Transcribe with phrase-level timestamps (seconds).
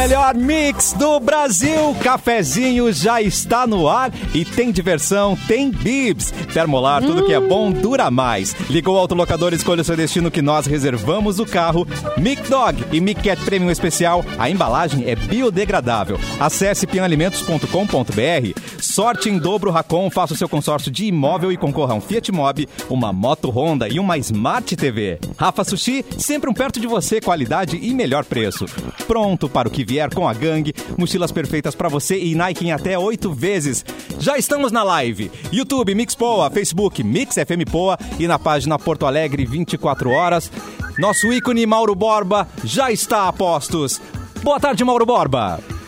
[0.00, 1.94] melhor mix do Brasil.
[2.02, 6.30] Cafezinho já está no ar e tem diversão, tem bibs.
[6.54, 8.56] Termolar, tudo que é bom dura mais.
[8.70, 11.86] Ligou o autolocador, escolha o seu destino que nós reservamos o carro.
[12.16, 14.24] Mic Dog e Mic Cat Premium Especial.
[14.38, 16.18] A embalagem é biodegradável.
[16.40, 18.79] Acesse pianalimentos.com.br.
[19.00, 22.30] Sorte em dobro Racon, faça o seu consórcio de imóvel e concorra a um Fiat
[22.30, 25.18] Mobi, uma moto Honda e uma Smart TV.
[25.38, 28.66] Rafa Sushi, sempre um perto de você, qualidade e melhor preço.
[29.06, 32.72] Pronto para o que vier com a gangue, mochilas perfeitas para você e Nike em
[32.72, 33.86] até oito vezes.
[34.18, 35.32] Já estamos na live.
[35.50, 40.52] YouTube Mix Poa, Facebook Mix FM Poa e na página Porto Alegre 24 horas.
[40.98, 43.98] Nosso ícone Mauro Borba já está a postos.
[44.42, 45.79] Boa tarde, Mauro Borba.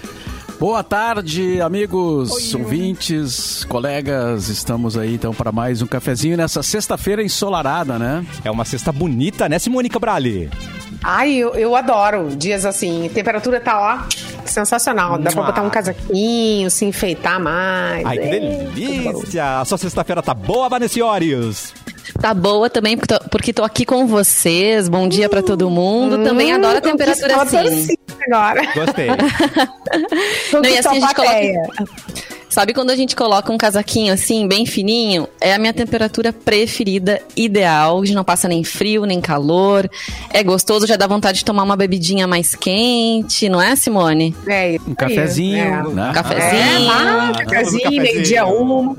[0.62, 4.48] Boa tarde, amigos, ouvintes, colegas.
[4.48, 8.25] Estamos aí então para mais um cafezinho nessa sexta-feira ensolarada, né?
[8.45, 10.48] É uma sexta bonita, né, Simone Cabrali?
[11.03, 13.11] Ai, eu, eu adoro dias assim.
[13.12, 14.09] Temperatura tá lá
[14.45, 15.19] sensacional.
[15.19, 18.06] Dá pra botar um casaquinho, se enfeitar mais.
[18.06, 19.61] Ai, que É, delícia!
[19.61, 21.75] A sua sexta-feira tá boa, Vanessiores?
[22.20, 24.89] Tá boa também, porque tô, porque tô aqui com vocês.
[24.89, 26.22] Bom dia pra todo mundo.
[26.25, 27.56] também adoro a temperatura assim.
[27.59, 28.62] torcida agora.
[28.75, 29.09] Gostei.
[30.53, 31.34] Não, e assim a gente coloca.
[32.53, 35.27] Sabe quando a gente coloca um casaquinho assim, bem fininho?
[35.41, 38.03] É a minha temperatura preferida, ideal.
[38.03, 39.89] Que não passa nem frio, nem calor.
[40.28, 44.36] É gostoso, já dá vontade de tomar uma bebidinha mais quente, não é, Simone?
[44.47, 45.89] É, isso Um cafezinho, é.
[45.94, 46.11] né?
[46.11, 46.86] É, Cafezinho.
[46.89, 48.94] lá, cafezinho, meio-dia um.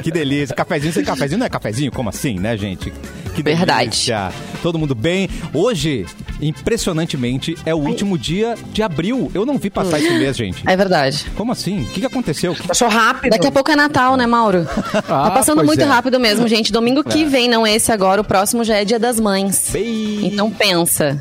[0.00, 0.54] Que delícia.
[0.54, 1.90] Cafezinho sem cafezinho não é cafezinho?
[1.90, 2.92] Como assim, né, gente?
[3.34, 3.90] Que Verdade.
[3.90, 4.30] delícia.
[4.62, 5.28] Todo mundo bem?
[5.52, 6.06] Hoje,
[6.40, 9.30] impressionantemente, é o último dia de abril.
[9.34, 10.62] Eu não vi passar esse mês, gente.
[10.66, 11.26] É verdade.
[11.36, 11.82] Como assim?
[11.82, 12.54] O que, que aconteceu?
[12.66, 13.32] Passou rápido.
[13.32, 14.66] Daqui a pouco é Natal, né, Mauro?
[15.06, 15.84] Ah, tá passando muito é.
[15.84, 16.72] rápido mesmo, gente.
[16.72, 19.70] Domingo que vem, não esse agora, o próximo já é Dia das Mães.
[19.72, 20.26] Bem...
[20.26, 21.20] Então pensa.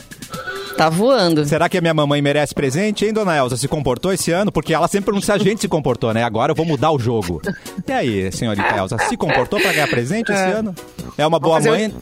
[0.77, 1.45] Tá voando.
[1.45, 3.55] Será que a minha mamãe merece presente, hein, dona Elza?
[3.57, 4.51] Se comportou esse ano?
[4.51, 6.23] Porque ela sempre pergunta se a gente se comportou, né?
[6.23, 7.41] Agora eu vou mudar o jogo.
[7.87, 10.73] E aí, senhorita Elza, se comportou pra ganhar presente esse ano?
[11.17, 11.93] É uma boa mãe?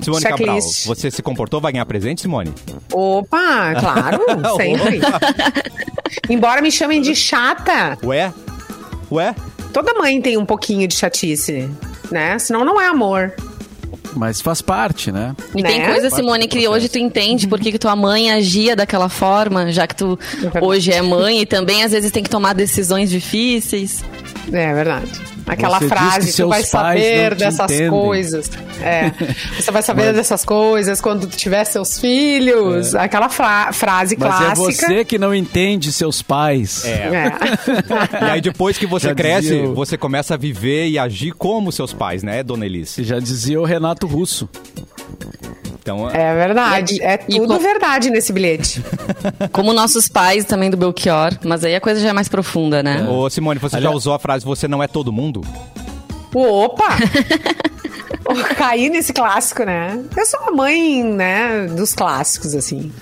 [0.00, 0.86] Simone Cabral, checklist.
[0.86, 2.52] você se comportou, vai ganhar presente, Simone?
[2.92, 4.20] Opa, claro,
[4.56, 5.00] sempre.
[6.28, 8.32] Embora me chamem de chata, Ué?
[9.10, 9.34] Ué?
[9.72, 11.68] toda mãe tem um pouquinho de chatice,
[12.10, 12.38] né?
[12.38, 13.32] Senão não é amor.
[14.16, 15.36] Mas faz parte, né?
[15.54, 15.92] E tem né?
[15.92, 19.86] coisa, Simone, que hoje tu entende por que, que tua mãe agia daquela forma, já
[19.86, 20.64] que tu verdade.
[20.64, 24.02] hoje é mãe e também às vezes tem que tomar decisões difíceis.
[24.52, 25.12] É verdade.
[25.48, 27.90] Aquela Você frase, tu vai saber dessas entendem.
[27.90, 28.50] coisas.
[28.82, 29.10] É.
[29.58, 32.94] Você vai saber dessas coisas quando tu tiver seus filhos.
[32.94, 34.86] Aquela fra- frase Mas é clássica.
[34.86, 36.84] você que não entende seus pais.
[36.84, 36.90] É.
[36.90, 37.32] É.
[38.28, 41.92] E aí depois que você Já cresce, você começa a viver e agir como seus
[41.92, 43.02] pais, né, dona Elice?
[43.02, 44.48] Já dizia o Renato Russo.
[45.88, 47.02] Então, É verdade.
[47.02, 48.84] É tudo com- verdade nesse bilhete.
[49.52, 53.06] Como nossos pais também do Belchior, mas aí a coisa já é mais profunda, né?
[53.08, 55.42] Ô, Simone, você já usou a frase você não é todo mundo?
[56.34, 56.88] Opa!
[58.56, 59.98] Caí nesse clássico, né?
[60.14, 62.92] Eu sou a mãe, né, dos clássicos, assim.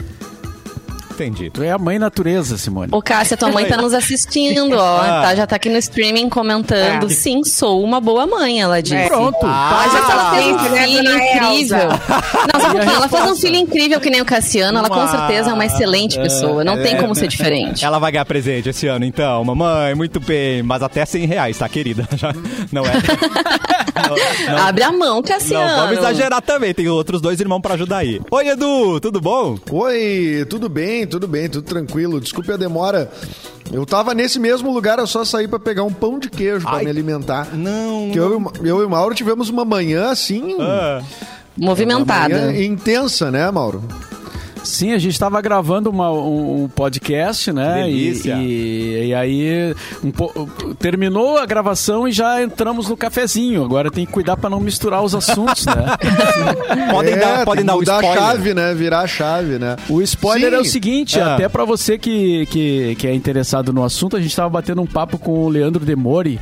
[1.17, 1.51] Entendi.
[1.51, 2.89] Tu é a mãe natureza, Simone.
[2.93, 4.99] Ô, Cássia, tua mãe tá nos assistindo, ó.
[5.01, 5.23] Ah.
[5.23, 7.07] Tá, já tá aqui no streaming comentando.
[7.07, 7.09] É.
[7.09, 8.95] Sim, sou uma boa mãe, ela disse.
[8.97, 9.07] É.
[9.07, 9.39] Pronto.
[9.43, 11.89] Mas Ah, ela fez um né, filho incrível.
[11.89, 12.95] Não, sabe a por quê?
[12.97, 14.79] Ela fez um filho incrível que nem o Cassiano.
[14.79, 16.63] Ela com certeza é uma excelente pessoa.
[16.63, 17.85] Não tem como ser diferente.
[17.85, 19.43] Ela vai ganhar presente esse ano, então.
[19.45, 20.63] Mamãe, muito bem.
[20.63, 22.07] Mas até 100 reais, tá, querida?
[22.17, 22.33] Já
[22.71, 22.93] não é.
[23.97, 25.67] Não, não- Abre a mão, Cassiano.
[25.67, 26.73] não vamos exagerar também.
[26.75, 28.21] Tem outros dois irmãos pra ajudar aí.
[28.31, 29.57] Oi, Edu, tudo bom?
[29.71, 32.21] Oi, tudo bem, tudo bem, tudo tranquilo.
[32.21, 33.11] Desculpe a demora.
[33.73, 36.77] Eu tava nesse mesmo lugar, eu só saí pra pegar um pão de queijo pra
[36.77, 37.49] Ai, me alimentar.
[37.55, 40.57] não, Que eu, e eu e o Mauro tivemos uma manhã assim.
[40.61, 41.03] Ah,
[41.57, 42.29] Movimentada.
[42.47, 43.83] manhã intensa, né, Mauro?
[44.67, 47.91] Sim, a gente estava gravando uma- um, um podcast, né?
[47.91, 53.65] E, e- e aí um po- terminou a gravação e já entramos no cafezinho.
[53.65, 55.75] Agora tem que cuidar para não misturar os assuntos, né?
[56.91, 58.23] podem É, dar, podem que dar o mudar spoiler.
[58.23, 58.75] a chave, né?
[58.75, 59.77] Virar a chave, né?
[59.89, 60.57] O spoiler Sim.
[60.57, 61.35] é o seguinte, Ah.
[61.35, 64.87] até para você que, que, que é interessado no assunto, a gente estava batendo um
[64.87, 66.41] papo com o Leandro Demori,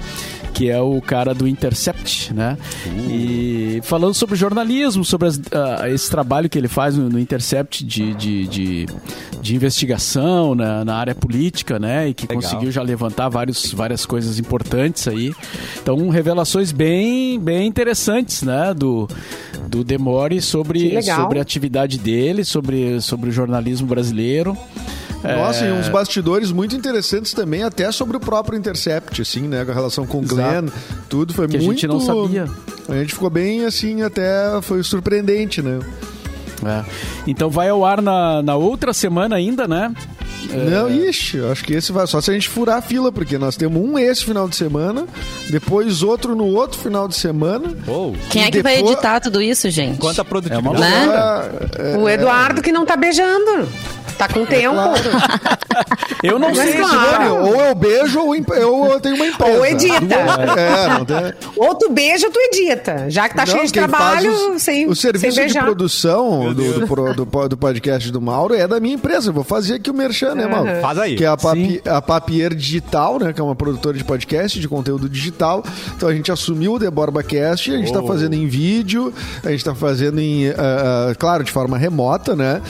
[0.54, 2.56] que é o cara do Intercept, né?
[3.10, 7.84] E falando sobre jornalismo, sobre as- ah, esse trabalho que ele faz no, no Intercept
[7.84, 8.86] de, de, de,
[9.42, 12.08] de investigação na, na área política, né?
[12.08, 12.40] E que Legal.
[12.42, 15.32] conseguiu já levantar vários, várias coisas importantes aí.
[15.82, 18.72] Então, revelações bem, bem interessantes, né?
[18.74, 19.08] Do,
[19.68, 24.56] do Demori Que sobre, sobre a atividade dele, sobre, sobre o jornalismo brasileiro.
[25.24, 25.68] Nossa, É.
[25.68, 29.64] e uns bastidores muito interessantes também, até sobre o próprio Intercept, assim, né?
[29.64, 30.22] Com a relação com o.
[30.22, 30.68] Glenn,
[31.08, 31.72] tudo foi Que a muito...
[31.80, 32.46] gente não sabia.
[32.88, 35.78] A gente ficou bem, assim, até foi surpreendente, né?
[36.66, 36.84] É.
[37.26, 39.92] Então vai ao ar na, na outra semana ainda, né?
[40.70, 43.38] Não, ixi, eu acho que esse vai só se a gente furar a fila, porque
[43.38, 45.06] nós temos um esse final de semana,
[45.50, 47.72] depois outro no outro final de semana.
[47.88, 48.14] Uou.
[48.30, 49.98] Quem é que vai depois- editar tudo isso, gente?
[49.98, 50.78] Quanta produtividade.
[50.80, 51.06] Né?
[51.14, 51.48] Ah,
[51.78, 53.66] é, O Eduardo que não tá beijando.
[54.16, 54.74] Tá com tempo.
[56.22, 57.34] Eu não Mas sei claro.
[57.34, 59.46] ou eu beijo ou eu tenho uma empresa.
[59.58, 60.14] Ou edita.
[60.56, 61.34] É, não tem...
[61.56, 63.06] Ou tu beija ou tu edita.
[63.10, 65.64] Já que tá Não, cheio de trabalho, sem, o sem serviço de beijar.
[65.64, 69.28] produção do, do, pro- do do podcast do Mauro é da minha empresa.
[69.30, 70.70] Eu vou fazer aqui o merchan, né, Mauro?
[70.80, 71.16] Faz aí.
[71.16, 73.32] Que é a, Papi, a Papier Digital, né?
[73.32, 75.62] Que é uma produtora de podcast, de conteúdo digital.
[75.96, 79.12] Então a gente assumiu o The Borba Cast, a gente tá fazendo em vídeo,
[79.44, 82.62] a gente tá fazendo em, ah, claro, de forma remota, né?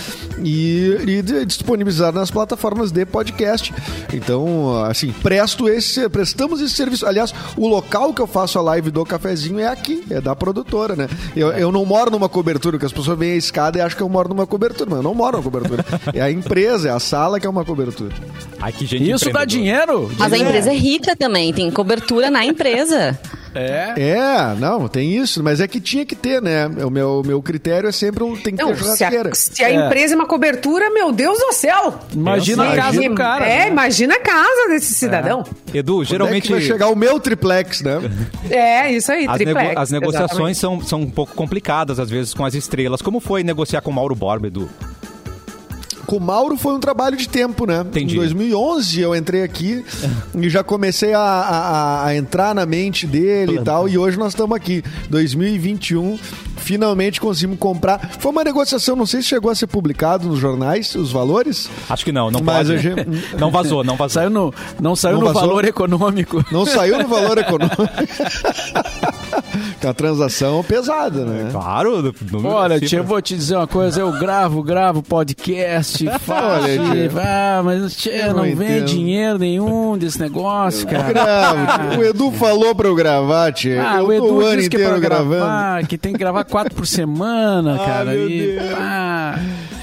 [0.42, 3.72] E, e de- disponibilizar nas plataformas de podcast.
[4.12, 7.06] Então, assim, presto esse, prestamos esse serviço.
[7.06, 10.94] Aliás, o local que eu faço a live do cafezinho é aqui, é da produtora,
[10.96, 11.08] né?
[11.36, 14.02] Eu, eu não moro numa cobertura, que as pessoas veem a escada e acham que
[14.02, 15.84] eu moro numa cobertura, mas eu não moro numa cobertura.
[16.14, 18.14] É a empresa, é a sala que é uma cobertura.
[18.60, 20.10] Ai, que gente Isso dá dinheiro?
[20.18, 23.18] Mas a empresa é rica também, tem cobertura na empresa.
[23.54, 23.94] É.
[23.96, 26.66] É, não, tem isso, mas é que tinha que ter, né?
[26.66, 29.30] O meu, meu critério é sempre um, tem que Não, ter se churrasqueira.
[29.30, 29.86] a, se a É.
[29.86, 31.98] empresa é uma cobertura, meu Deus do céu!
[32.12, 33.46] Imagina a casa do cara.
[33.46, 33.68] É, né?
[33.68, 35.44] imagina a casa desse cidadão.
[35.72, 37.98] Edu, Quando é geralmente que vai chegar o meu triplex, né?
[38.50, 39.68] É, isso aí, as, triplex.
[39.68, 40.58] nego- as negociações exatamente.
[40.58, 43.00] são, são um pouco complicadas, às vezes, com as estrelas.
[43.02, 44.68] Como foi negociar com o Mauro Borba, Edu?
[46.06, 47.80] Com o Mauro foi um trabalho de tempo, né?
[47.80, 48.14] Entendi.
[48.14, 49.84] Em 2011 eu entrei aqui
[50.34, 53.88] e já comecei a, a- a entrar na mente dele e tal.
[53.88, 56.18] E hoje nós estamos aqui, 2021.
[56.56, 57.98] Finalmente conseguimos comprar.
[58.18, 61.68] Foi uma negociação, não sei se chegou a ser publicado nos jornais, os valores.
[61.90, 62.72] Acho que não, não Mas pode.
[62.72, 63.04] a gente-
[63.38, 64.14] Não vazou, não vazou.
[64.22, 65.48] Saiu no, não saiu Não no vazou?
[65.48, 66.44] valor econômico.
[66.50, 67.82] Não saiu no valor econômico.
[69.82, 71.48] é uma transação pesada, né?
[71.52, 72.02] Claro.
[72.02, 76.66] do- do- Olha, tia, eu vou te dizer uma coisa, eu gravo, gravo podcast, faço,
[77.22, 78.84] ah, mas tia, Eu não não vem entendo.
[78.86, 81.12] dinheiro nenhum desse negócio, cara.
[81.12, 81.98] Gravo.
[82.00, 83.82] O Edu falou pra eu gravar, tia.
[83.88, 85.30] Ah, eu o tô Edu o ano disse que é pra inteiro gravando.
[85.40, 88.04] gravar, que tem que gravar quatro por semana, cara.
[88.12, 88.72] meu e, Deus.
[88.78, 89.38] ah,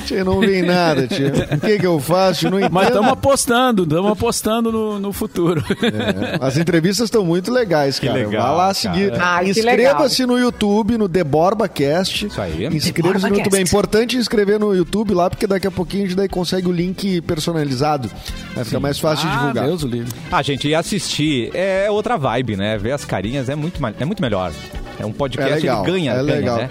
[0.05, 1.31] Tia, não vem nada, tia.
[1.55, 2.49] O que que eu faço?
[2.49, 2.71] Não entendo.
[2.73, 5.63] mas estamos apostando, estamos apostando no, no futuro.
[5.81, 8.19] É, As entrevistas estão muito legais, Que cara.
[8.19, 8.73] legal, Vai lá cara.
[8.73, 9.11] seguir.
[9.11, 12.25] Que Inscreva-se no YouTube, no The Borba Cast.
[12.27, 12.65] Isso aí.
[12.67, 13.57] Inscreva-se no YouTube.
[13.57, 16.71] É importante inscrever no YouTube lá, porque daqui a pouquinho a gente daí consegue o
[16.71, 18.09] link personalizado.
[18.55, 19.65] Vai ficar mais fácil de Ah, divulgar.
[19.67, 20.13] Deus o livre.
[20.31, 22.77] Ah, gente, e assistir é outra vibe, né?
[22.77, 24.51] Ver as carinhas é muito, é muito melhor.
[24.99, 25.83] É um É podcast, legal.
[25.83, 26.57] ele ganha, é ganha, legal.
[26.57, 26.69] né?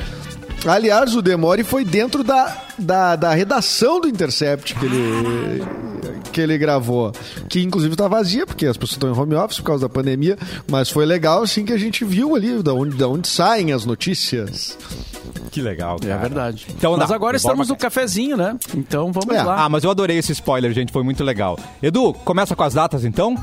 [0.66, 5.64] Aliás, o Demore foi dentro da, da, da redação do Intercept que ele,
[6.32, 7.12] que ele gravou.
[7.48, 10.36] Que inclusive tá vazia, porque as pessoas estão em home office por causa da pandemia.
[10.70, 13.84] Mas foi legal, assim, que a gente viu ali da onde, da onde saem as
[13.86, 14.76] notícias.
[15.50, 16.20] Que legal, É cara.
[16.20, 16.66] verdade.
[16.76, 18.56] Então, Mas dá, agora estamos no cafezinho, né?
[18.74, 19.42] Então vamos É.
[19.42, 19.64] lá.
[19.64, 20.92] Ah, mas eu adorei esse spoiler, gente.
[20.92, 21.58] Foi muito legal.
[21.82, 23.34] Edu, começa com as datas, então?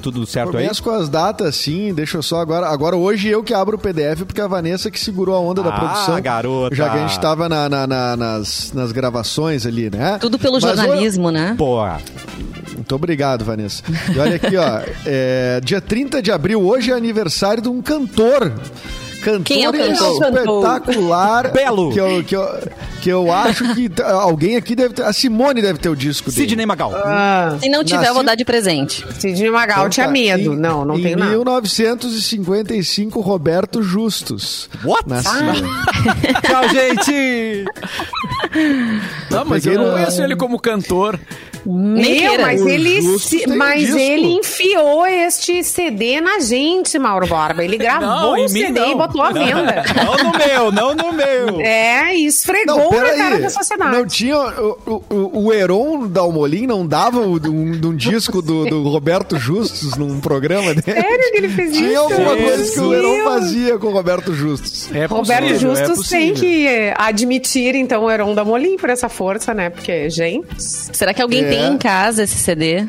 [0.00, 0.64] Tudo certo aí?
[0.64, 1.92] Começo com as datas, sim.
[1.92, 2.68] Deixa eu só agora.
[2.68, 5.70] Agora hoje eu que abro o PDF, porque a Vanessa que segurou a onda da
[5.70, 6.20] Ah, produção.
[6.22, 6.74] garota.
[6.74, 10.18] Já que a gente tava na- na- na- nas, nas gravações ali, né?
[10.20, 11.54] Tudo pelo Mas, jornalismo, né?
[11.58, 11.78] Pô,
[12.74, 13.82] Muito obrigado, Vanessa.
[14.14, 14.80] E olha aqui, ó.
[15.04, 18.52] é, dia 30 de abril, hoje é aniversário de um cantor.
[19.22, 20.12] Cantor Quem é o cantor?
[20.12, 21.50] espetacular.
[21.52, 21.92] Belo.
[21.92, 22.48] Que eu, que, eu,
[23.02, 25.02] que eu acho que alguém aqui deve ter.
[25.04, 26.48] A Simone deve ter o disco dele.
[26.48, 26.92] Sidney Magal.
[26.94, 29.04] Ah, Se não tiver, eu vou dar de presente.
[29.18, 30.12] Sidney Magal Então tinha tá.
[30.12, 30.52] medo.
[30.54, 31.30] Em- não, não em tenho nada.
[31.32, 34.68] 1955, Roberto Justus.
[34.84, 35.08] What?
[35.08, 35.32] Nasceu.
[35.32, 37.64] Tchau, gente!
[39.30, 41.18] Não, mas eu não conheço ele como cantor.
[41.66, 42.42] Nem Meu, queira.
[42.44, 43.98] mas ele, se- tem mas disco.
[43.98, 47.64] ele enfiou este CD na gente, Mauro Borba.
[47.64, 48.92] Ele gravou Não, o CD não.
[48.92, 49.84] e botou à venda.
[49.98, 51.60] Não no meu, não no meu.
[51.60, 53.42] É, e esfregou Não, na cara peraí.
[53.42, 53.96] da sociedade.
[53.96, 54.36] Não tinha.
[54.38, 57.48] O, o, o Heron Dalmolin não dava um, de
[57.86, 61.00] um disco do, do Roberto Justus num programa dele?
[61.00, 61.80] Sério que ele fez isso?
[61.82, 63.24] Tinha alguma Sim, coisa que o Heron Deus.
[63.24, 64.88] fazia com o Roberto Justus.
[64.94, 66.34] É Roberto possível, é Justus tem possível.
[66.50, 69.70] que admitir, então, o Heron da Molim por essa força, né?
[69.70, 70.46] Porque, gente...
[70.58, 71.50] Será que alguém É.
[71.50, 72.86] tem em casa esse CD?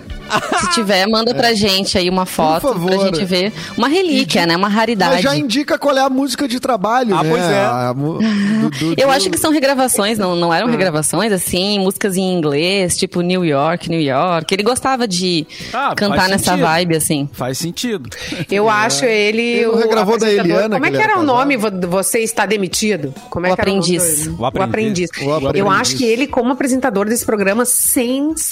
[0.60, 2.86] Se tiver, manda pra gente aí uma foto favor.
[2.92, 3.52] pra gente ver.
[3.76, 4.56] Uma relíquia, né?
[4.56, 5.24] Uma Mas raridade.
[5.24, 7.30] já indica qual é a música de trabalho, Ah, né?
[7.32, 7.66] pois é.
[7.66, 11.80] A mu- do- do- Eu do- acho que são regravações, não, não eram regravações, assim,
[11.80, 14.54] músicas em inglês, tipo New York, New York.
[14.54, 16.62] Ele gostava de Ah, cantar nessa sentido.
[16.64, 17.28] vibe, assim.
[17.34, 18.08] Faz sentido.
[18.52, 19.42] Eu acho ele.
[19.42, 21.58] Ele o regravou da Eliana, Como é que era o nome?
[21.58, 23.16] Vo- Você está demitido?
[23.32, 24.04] Como é O que era aprendiz.
[24.04, 24.36] nome dele?
[24.40, 25.10] O aprendiz.
[25.24, 25.60] O aprendiz.
[25.60, 28.49] Eu acho que ele, como apresentador desse programa, sensacional.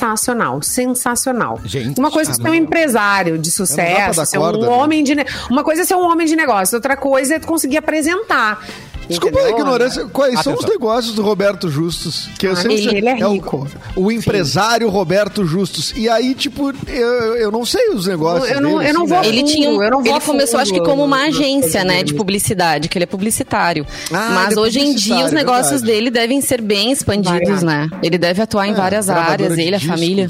[0.62, 1.60] Sensacional.
[1.66, 4.68] Gente, uma coisa é ser um empresário de sucesso, ser corda, um né?
[4.68, 5.16] homem de.
[5.16, 8.64] ne- Uma coisa é ser um homem de negócio, outra coisa é conseguir apresentar.
[9.10, 10.70] Desculpa a ignorância, quais são os Atenção.
[10.70, 12.30] negócios do Roberto Justus?
[12.38, 13.68] Que eu Ah, sempre ele- sei- ele é o- rico.
[13.96, 15.94] O, empresário Roberto Justus.
[15.96, 18.50] E aí, tipo, eu, eu não sei os negócios.
[18.50, 19.28] Eu não- dele, eu não assim, vou- né?
[19.28, 22.04] Ele tinha, um- Eu não vou ele a começou acho que como uma agência, né,
[22.04, 23.86] de publicidade, que ele é publicitário.
[24.12, 25.92] Ah, Mas ele é hoje em dia os negócios verdade.
[25.92, 27.66] dele devem ser bem expandidos, Variado.
[27.66, 27.90] né?
[28.04, 29.96] Ele deve atuar em É, várias gravadora áreas, ele, a discos.
[29.96, 30.28] família.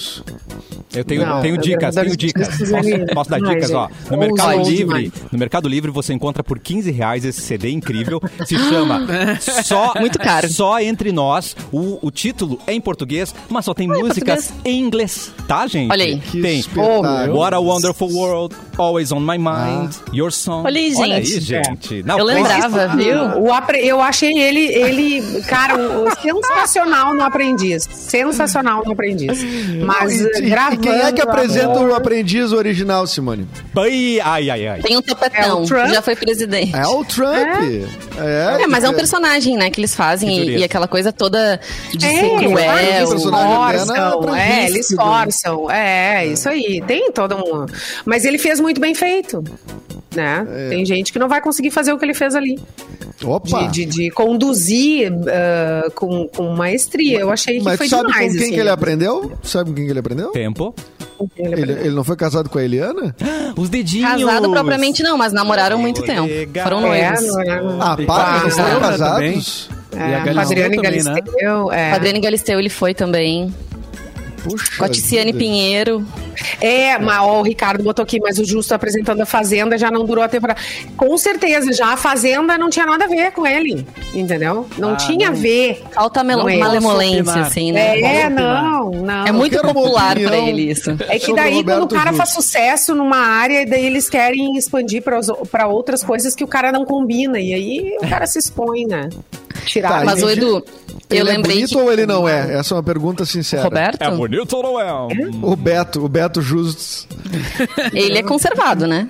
[0.94, 2.48] Eu tenho, Não, tenho dicas, tenho dicas.
[2.48, 3.90] Posso, posso dar dicas, ó.
[4.10, 5.12] No Mercado Livre, demais.
[5.32, 8.22] no Mercado Livre você encontra por 15 reais esse CD incrível.
[8.46, 9.06] Se chama
[9.64, 10.48] Só Muito caro.
[10.50, 11.56] Só entre nós.
[11.72, 15.92] O, o título é em português, mas só tem músicas em inglês, tá, gente?
[15.92, 16.20] Olha aí.
[16.20, 16.64] Que Tem.
[17.34, 20.66] What a Wonderful World, Always on My Mind, Your Song.
[20.66, 21.42] Olha aí, Olha aí, gente.
[21.42, 22.04] gente.
[22.04, 23.18] Não, Eu lembrava, viu?
[23.42, 27.88] O apre- Eu achei ele, ele cara, o- o sensacional no aprendiz.
[27.92, 29.44] Sensacional no aprendiz.
[29.84, 30.76] Mas E- gravando.
[30.76, 33.48] e quem é que apresenta amor, o aprendiz original, Simone?
[33.76, 34.82] Ai, ai, ai, ai.
[34.82, 35.88] Tem um É topetão, o Trump?
[35.90, 36.76] já foi presidente.
[36.76, 37.28] É o Trump.
[38.18, 41.60] É, É, mas é um personagem, né, que eles fazem e, e aquela coisa toda
[41.94, 43.08] de É, ser cruel.
[43.08, 47.66] forçam, é, eles forçam, é, isso aí, tem todo um...
[48.06, 49.44] Mas ele fez muito bem feito,
[50.16, 50.46] né?
[50.52, 50.70] É.
[50.70, 52.60] Tem gente que não vai conseguir fazer o que ele fez ali,
[53.24, 53.64] Opa!
[53.68, 58.26] de, de, de conduzir ah, com, com maestria, eu achei que Mas foi sabe demais,
[58.32, 58.54] com quem assim.
[58.54, 59.32] que ele aprendeu?
[59.44, 60.32] Sabe com quem que ele aprendeu?
[60.32, 60.76] Tempo.
[61.36, 63.16] Ele Ele, ele não foi casado com a Eliana?
[63.58, 64.12] Os dedinhos.
[64.12, 66.28] Casado propriamente não, mas namoraram muito tempo.
[66.28, 66.64] Legal.
[66.64, 67.28] Foram É, noivos.
[67.28, 67.60] não é?
[67.82, 69.70] Ah, E para, a eles estão Galisteu, né, casados?
[69.94, 71.12] E É, a Galisteu Adriane também, né?
[71.22, 71.92] Galisteu, é.
[71.94, 73.52] Adriane Galisteu, ele foi também.
[74.50, 75.38] Puxa Com a Ticiane vida.
[75.44, 76.06] Pinheiro.
[76.62, 80.06] É, mas ó, o Ricardo botou aqui, mas o Justo apresentando a Fazenda já não
[80.06, 80.60] durou a temporada.
[80.96, 84.68] Com certeza, já a Fazenda não tinha nada a ver com ele, entendeu?
[84.78, 85.84] Não Ah, tinha a ver.
[85.92, 86.24] Falta é.
[86.24, 88.00] malemolência, assim, né?
[88.00, 89.28] É, não, não.
[89.28, 90.32] É muito popular opinião.
[90.32, 90.92] pra ele isso.
[91.08, 92.44] É que daí, quando o cara faz Justo.
[92.44, 97.40] sucesso numa área, daí eles querem expandir para outras coisas que o cara não combina.
[97.40, 99.10] E aí o cara se expõe, né?
[99.66, 100.00] Tirar.
[100.00, 100.30] Tá, Mas, o.
[100.30, 100.64] Edu, eu
[101.10, 101.78] Ele é lembrei bonito que...
[101.78, 102.56] ou ele não é?
[102.58, 103.64] Essa é uma pergunta sincera.
[103.64, 104.92] Roberto, É bonito não é?
[105.42, 107.08] O Beto, o Beto Justus.
[107.94, 109.08] ele é conservado, né?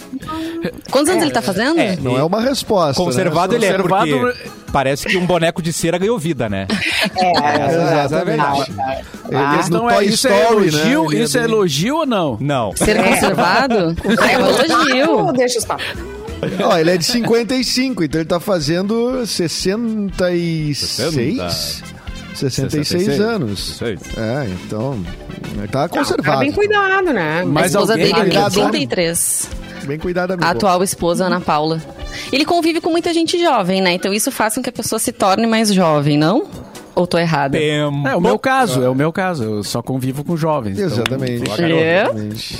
[0.89, 1.79] Quantos anos ele tá fazendo?
[1.79, 1.95] É.
[1.97, 3.01] Não é uma resposta.
[3.01, 3.59] Conservado né?
[3.59, 6.67] ele é, Conservado- porque parece que um boneco de cera ganhou vida, né?
[7.17, 8.15] É, Exatamente.
[8.15, 8.71] é verdade.
[9.27, 10.77] Ele A no questão Toy é, isso é Story, né?
[10.77, 12.37] elogio, Ele isso é elogio ou não?
[12.39, 12.71] Não.
[12.75, 13.95] Ser conservado?
[14.27, 15.31] É elogio.
[15.33, 15.85] Deixa os papos.
[16.63, 21.83] Ó, ele é de 55, então ele tá fazendo 66.
[22.37, 23.59] 66 66 anos.
[23.77, 24.17] 66.
[24.17, 25.03] É, então.
[25.71, 26.39] Tá Tá conservado.
[26.39, 27.41] bem cuidado, né?
[27.41, 28.49] A Mas esposa alguém- dele tem homem.
[28.71, 29.49] 33.
[29.85, 30.45] Bem cuidado, amigo.
[30.47, 31.81] A atual esposa, Ana Paula.
[32.31, 33.93] Ele convive com muita gente jovem, né?
[33.93, 36.45] Então isso faz com que a pessoa se torne mais jovem, não?
[36.97, 37.55] Ou tô errada?
[37.57, 38.07] Tempo.
[38.07, 39.43] É o meu caso, é o meu caso.
[39.43, 40.79] Eu só convivo com jovens.
[40.79, 41.43] então- Exatamente.
[41.51, 42.59] Exatamente.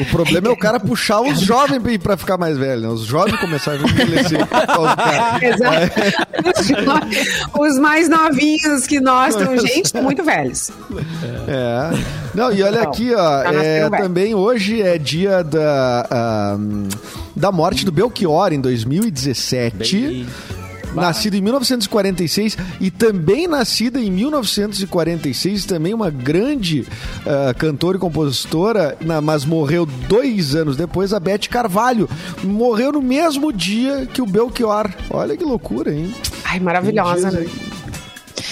[0.00, 2.88] o problema é o cara puxar os jovens pra, ficar mais velho, né?
[2.88, 4.46] Os jovens começarem a envelhecer.
[4.46, 5.38] por causa do cara.
[5.48, 5.90] Exato.
[7.58, 10.70] Os mais novinhos que nós, então, gente, estão muito velhos.
[11.48, 11.90] É.
[12.34, 13.42] Não, e olha aqui, ó.
[13.44, 16.56] é, também hoje é dia da, ah,
[17.34, 20.26] da morte do Belchior em 2017.
[20.94, 26.86] Nascido em 1946 e também nascida em 1946, também uma grande
[27.26, 32.08] ah, cantora e compositora, na- mas morreu dois anos depois, a Beth Carvalho.
[32.42, 34.90] Morreu no mesmo dia que o Belchior.
[35.10, 36.14] Olha que loucura, hein?
[36.44, 37.46] Ai, maravilhosa, né?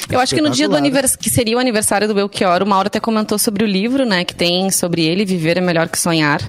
[0.08, 0.78] Eu acho que no dia do Espetacular.
[0.78, 1.16] anivers...
[1.16, 4.24] que seria o aniversário do Belchior, o Mauro até comentou sobre o livro, né?
[4.24, 6.40] Que tem sobre ele, Viver é Melhor que Sonhar.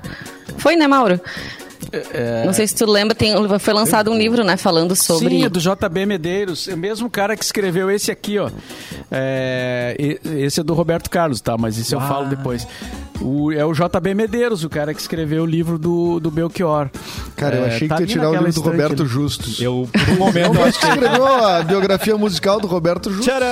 [0.58, 1.20] Foi, né, Mauro?
[2.46, 5.30] Não sei se tu lembra, tem, foi lançado um livro, né, falando sobre.
[5.30, 6.68] Sim, é do JB Medeiros.
[6.68, 8.50] É o mesmo cara que escreveu esse aqui, ó.
[9.12, 9.96] É,
[10.38, 11.58] esse é do Roberto Carlos, tá?
[11.58, 12.68] Mas isso eu falo depois.
[13.22, 16.90] O- é o JB Medeiros, o cara que escreveu o livro do, do Belchior.
[17.38, 19.10] Cara, eu É, achei tá que tu ia tirar o livro do Roberto ali.
[19.10, 19.62] Justus.
[19.62, 23.27] Eu, por um momento, eu acho Você escreveu a biografia musical do Roberto Justus.
[23.27, 23.46] Tcharam!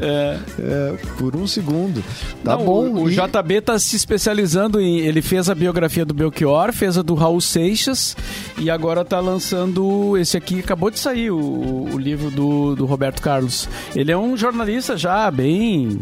[0.00, 0.38] É.
[0.60, 2.04] É, por um segundo.
[2.44, 2.86] Tá Não, bom.
[2.90, 4.98] O, o E- JB tá se especializando em.
[5.00, 8.14] Ele fez a biografia do Belchior, fez a do Raul Seixas
[8.58, 10.60] e agora tá lançando esse aqui.
[10.60, 13.68] Acabou de sair o, o livro do, do Roberto Carlos.
[13.96, 16.00] Ele é um jornalista já bem.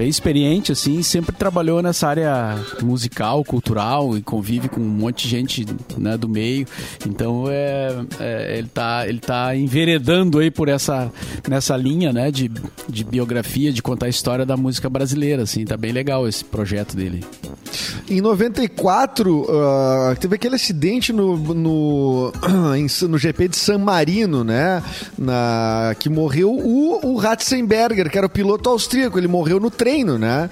[0.00, 5.28] Bem experiente, assim, sempre trabalhou nessa área musical, cultural e convive com um monte de
[5.28, 5.66] gente
[5.98, 6.66] né, do meio.
[7.06, 11.12] Então é, é, ele, tá, ele tá enveredando aí por essa
[11.46, 12.50] nessa linha né, de,
[12.88, 15.42] de biografia, de contar a história da música brasileira.
[15.42, 17.22] Assim, tá bem legal esse projeto dele.
[18.08, 22.32] Em 94, ah, teve aquele acidente no, no,
[23.08, 24.82] no GP de San Marino, né?
[25.16, 29.18] Na, que morreu o, o Ratzenberger, que era o piloto austríaco.
[29.18, 30.48] Ele morreu no treino, né?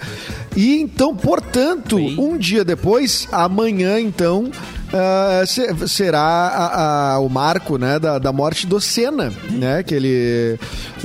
[0.57, 4.51] E então, portanto, um dia depois, amanhã, então,
[4.93, 9.83] ah, se- será a- a- o marco né, da, da morte do Senna, né?
[9.85, 10.59] Que ele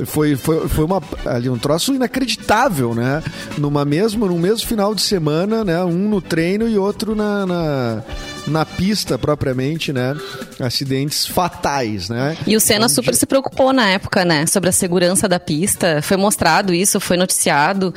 [0.06, 3.22] foi, foi, foi uma, ali, um troço inacreditável, né?
[3.58, 5.82] Numa mesmo, num mesmo final de semana, né?
[5.84, 8.02] Um no treino e outro na, na,
[8.46, 10.14] na pista propriamente, né?
[10.60, 12.36] Acidentes fatais, né?
[12.46, 14.46] E o Senna super se preocupou na época, né?
[14.46, 16.00] Sobre a segurança da pista.
[16.02, 17.94] Foi mostrado isso, foi noticiado.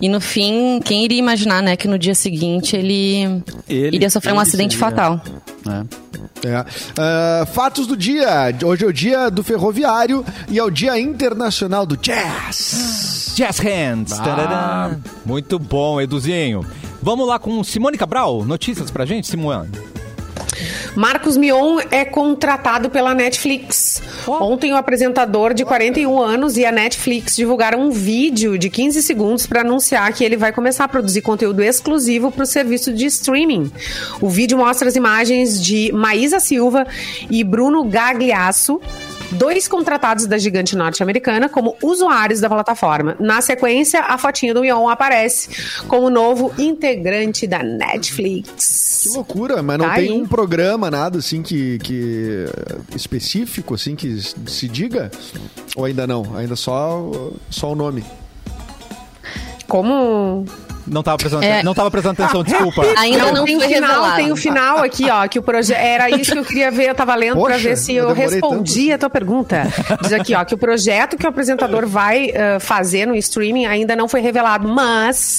[0.00, 1.76] E no fim, quem iria imaginar, né?
[1.76, 5.20] Que no dia seguinte ele, Ele- iria sofrer um ele acidente seria- fatal.
[5.64, 5.86] né?
[6.44, 6.64] É.
[6.98, 8.54] Ah, fatos do dia.
[8.64, 13.32] Hoje é o dia do ferroviário e é o dia internacional do jazz.
[13.34, 14.16] Jazz Hands.
[14.18, 14.96] Tarará.
[15.24, 16.64] Muito bom, Eduzinho.
[17.02, 18.44] Vamos lá com Simone Cabral.
[18.44, 19.68] Notícias pra gente, Simone?
[20.96, 24.02] Marcos Mion é contratado pela Netflix.
[24.26, 29.46] Ontem, o apresentador de 41 anos e a Netflix divulgaram um vídeo de 15 segundos
[29.46, 33.70] para anunciar que ele vai começar a produzir conteúdo exclusivo para o serviço de streaming.
[34.22, 36.86] O vídeo mostra as imagens de Maísa Silva
[37.30, 38.80] e Bruno Gagliasso.
[39.32, 43.16] Dois contratados da gigante norte-americana como usuários da plataforma.
[43.18, 45.48] Na sequência, a fotinha do Mion aparece
[45.88, 49.00] como novo integrante da Netflix.
[49.02, 50.12] Que loucura, mas não Tá tem aí.
[50.12, 52.46] um programa, nada assim que, que
[52.94, 55.10] específico, assim, que se diga?
[55.74, 56.36] Ou ainda não?
[56.36, 57.10] Ainda só,
[57.50, 58.04] só o nome.
[59.68, 60.44] Como
[60.86, 61.62] Não tava prestando, É.
[61.62, 62.82] não tava prestando atenção, desculpa.
[62.98, 64.16] Ainda não, tem o foi final, revelado.
[64.16, 66.94] tem o final aqui, ó, que o projeto era isso que eu queria ver, eu
[66.94, 69.62] tava lendo pra Poxa, ver se eu eu, respondi a tua pergunta.
[70.02, 73.96] Diz aqui, ó, que o projeto que o apresentador vai eh, fazer no streaming ainda
[73.96, 75.38] não foi revelado, mas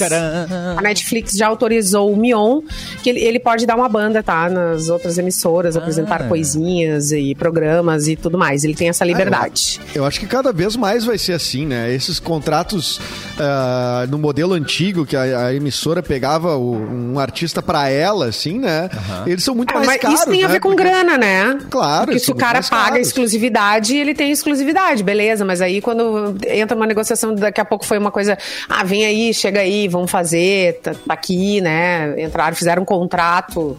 [0.77, 2.61] a Netflix já autorizou o Mion
[3.01, 6.27] que ele, ele pode dar uma banda, tá, nas outras emissoras, apresentar Ah.
[6.27, 8.63] coisinhas e programas e tudo mais.
[8.63, 9.79] Ele tem essa liberdade.
[9.93, 11.93] Eu acho que cada vez mais vai ser assim, né?
[11.93, 12.99] Esses contratos
[13.39, 18.59] ah, no modelo antigo, que a, a emissora pegava o- um artista pra ela, assim,
[18.59, 18.89] né?
[19.25, 20.19] Eles são muito Ah, mais mas caros.
[20.19, 20.53] isso tem a né?
[20.53, 21.57] ver com Porque- grana, né?
[21.69, 23.07] Claro, Porque se o cara paga caros.
[23.07, 25.43] exclusividade, ele tem exclusividade, beleza.
[25.45, 28.37] Mas aí quando entra uma negociação, daqui a pouco foi uma coisa,
[28.69, 32.13] ah, vem aí, chega aí, vamos fazer, tá, tá aqui, né?
[32.21, 33.77] Entraram, fizeram um contrato.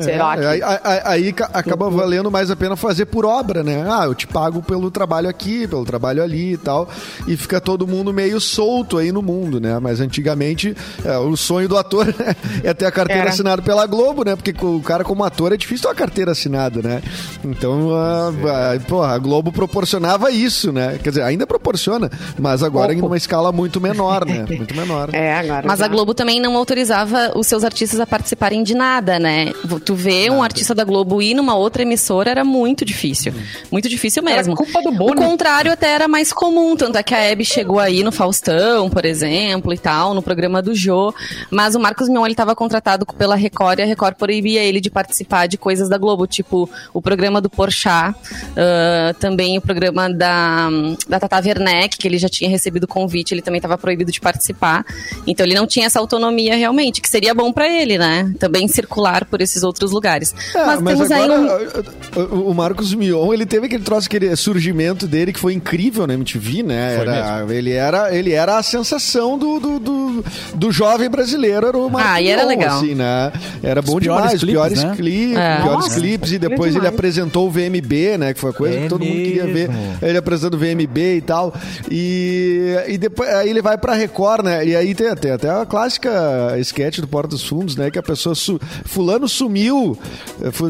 [0.00, 0.36] Sei É, lá.
[0.36, 3.84] que- aí, aí- aí ca- acaba valendo mais a pena fazer por obra, né?
[3.88, 6.88] Ah, eu te pago pelo trabalho aqui, pelo trabalho ali e tal.
[7.28, 9.78] E fica todo mundo meio solto aí no mundo, né?
[9.78, 12.06] Mas antigamente, é, o sonho do ator
[12.64, 13.30] é ter a carteira Era.
[13.30, 14.34] assinada pela Globo, né?
[14.36, 17.02] Porque o cara, como ator, é difícil ter uma carteira assinada, né?
[17.44, 18.28] Então, a,
[18.74, 20.98] a, porra, a Globo proporcionava isso, né?
[21.02, 24.44] Quer dizer, ainda proporciona, mas agora em uma escala muito menor, né?
[24.54, 25.10] Muito menor.
[25.12, 25.66] É, agora.
[25.66, 25.84] Mas já.
[25.84, 29.52] a Globo também não autorizava os seus artistas a participarem de nada, né?
[29.84, 33.34] Tu vê um artista da Globo ir numa outra emissora era muito difícil.
[33.70, 34.54] Muito difícil Era mesmo.
[34.56, 35.16] culpa do O Bono.
[35.16, 39.04] contrário até era mais comum, tanto é que a Hebe chegou aí no Faustão, por
[39.04, 41.12] exemplo, e tal, no programa do Jô.
[41.50, 44.90] Mas o Marcos Mion, ele tava contratado pela Record e a Record proibia ele de
[44.90, 48.14] participar de coisas da Globo, tipo o programa do Porchat,
[48.56, 50.68] ah, também o programa da,
[51.08, 54.84] da Tata Werneck, que ele já tinha recebido convite, ele também estava proibido de participar.
[55.26, 58.32] Então ele não tinha essa autonomia realmente, que seria bom pra ele, né?
[58.38, 60.34] Também circular por esses outros lugares.
[60.54, 62.50] É, mas, temos aí agora, um.
[62.50, 66.62] o- Marcos Mion, ele teve aquele troço, aquele surgimento dele que foi incrível na MTV,
[66.62, 66.96] né?
[67.00, 71.90] Era, ele, era, ele era a sensação do, do, do, do jovem brasileiro, era o
[71.90, 72.78] Marcos Ah, e era Mion, legal.
[72.78, 73.32] assim, né?
[73.62, 74.92] Era bom demais, clipes, piores né?
[74.96, 75.56] clipes, É.
[75.56, 78.34] piores Nossa, clipes, e era depois ele apresentou o VMB, né?
[78.34, 79.68] Que foi a coisa É que todo mundo queria ver.
[79.68, 79.98] mesmo.
[80.00, 81.54] Ele apresentando o VMB e tal.
[81.90, 84.64] E, e depois aí ele vai pra Record, né?
[84.66, 86.10] E aí tem, tem até a clássica
[86.58, 87.90] sketch do Porta dos Fundos, né?
[87.90, 88.34] Que a pessoa.
[88.34, 89.63] Su, fulano sumiu.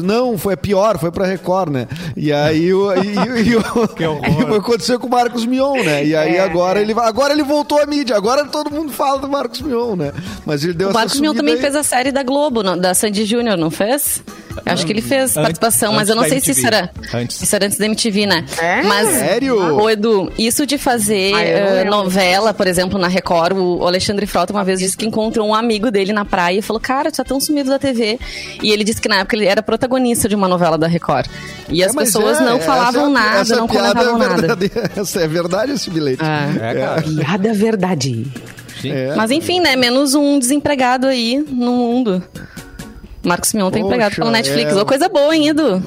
[0.03, 1.87] Não, foi pior, foi pra Record, né?
[2.15, 2.91] E aí o.
[2.93, 4.51] E, e- e o- Que horror.
[4.53, 6.05] e aconteceu com o Marcos Mion, né?
[6.05, 6.83] E aí É, agora é.
[6.83, 10.11] ele agora ele voltou à mídia, agora todo mundo fala do Marcos Mion, né?
[10.45, 11.61] Mas ele deu O essa Marcos Mion também aí.
[11.61, 14.23] fez a série da Globo, não- da Sandy Júnior, não fez?
[14.65, 17.41] Eu acho que ele fez Antes- participação, mas eu não sei se isso era, Antes.
[17.41, 18.45] isso era antes da MTV, né?
[18.59, 18.83] É?
[18.83, 19.75] Mas, Sério?
[19.81, 21.91] Ô, Edu, isso de fazer Ah, lembro.
[21.91, 25.89] novela, por exemplo, na Record, o Alexandre Frota uma vez disse que encontrou um amigo
[25.91, 28.19] dele na praia e falou, cara, tu tá tão sumido da TV.
[28.61, 31.27] E ele disse que na época ele era protagonista de uma novela da Record.
[31.69, 34.27] E as É, mas pessoas é, não falavam é nada, essa não piada comentavam é
[34.27, 34.57] nada.
[34.95, 36.21] Essa é verdade esse bilhete.
[36.23, 36.71] É.
[36.71, 37.01] É, cara.
[37.01, 38.25] Piada verdade.
[38.83, 39.15] É.
[39.15, 39.75] Mas enfim, né?
[39.75, 42.23] Menos um desempregado aí no mundo.
[43.25, 44.71] Marcos Mion tá Poxa, empregado pela Netflix.
[44.71, 44.81] é.
[44.81, 45.83] Ô, coisa boa, hein, Edu?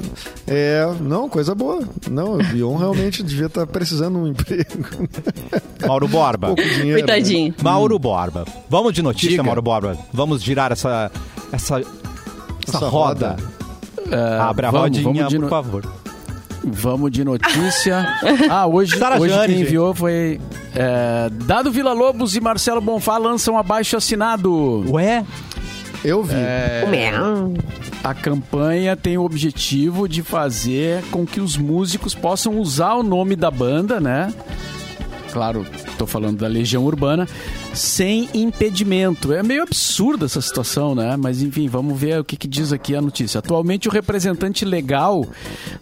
[0.46, 1.80] É, não, coisa boa.
[2.10, 4.64] Não, o Bion realmente devia estar precisando de um emprego.
[5.86, 6.48] Mauro Borba.
[6.48, 6.98] Pouco dinheiro.
[7.00, 7.54] Coitadinho.
[7.62, 8.44] Mauro Borba.
[8.68, 9.42] Vamos de notícia, Diga.
[9.42, 9.96] Mauro Borba.
[10.12, 11.10] Vamos girar essa,
[11.52, 11.88] essa, essa,
[12.66, 13.30] Essa roda.
[13.30, 13.36] roda.
[14.10, 15.84] É, Abre a vamos, rodinha, vamos por no- favor.
[16.64, 18.06] Vamos de notícia.
[18.50, 19.66] Ah, hoje, Sara hoje Jane, quem gente.
[19.68, 20.40] enviou foi
[20.74, 24.84] é, Dado Vila Lobos e Marcelo Bonfá lançam abaixo assinado.
[24.90, 25.24] Ué?
[26.04, 26.36] Eu vi.
[26.84, 27.54] O Mion.
[28.04, 33.34] a campanha tem o objetivo de fazer com que os músicos possam usar o nome
[33.34, 34.32] da banda, né?
[35.32, 35.64] Claro,
[35.98, 37.28] tô falando da Legião Urbana,
[37.74, 39.32] sem impedimento.
[39.32, 41.16] É meio absurda essa situação, né?
[41.16, 43.38] Mas enfim, vamos ver o que, que diz aqui a notícia.
[43.38, 45.26] Atualmente, o representante legal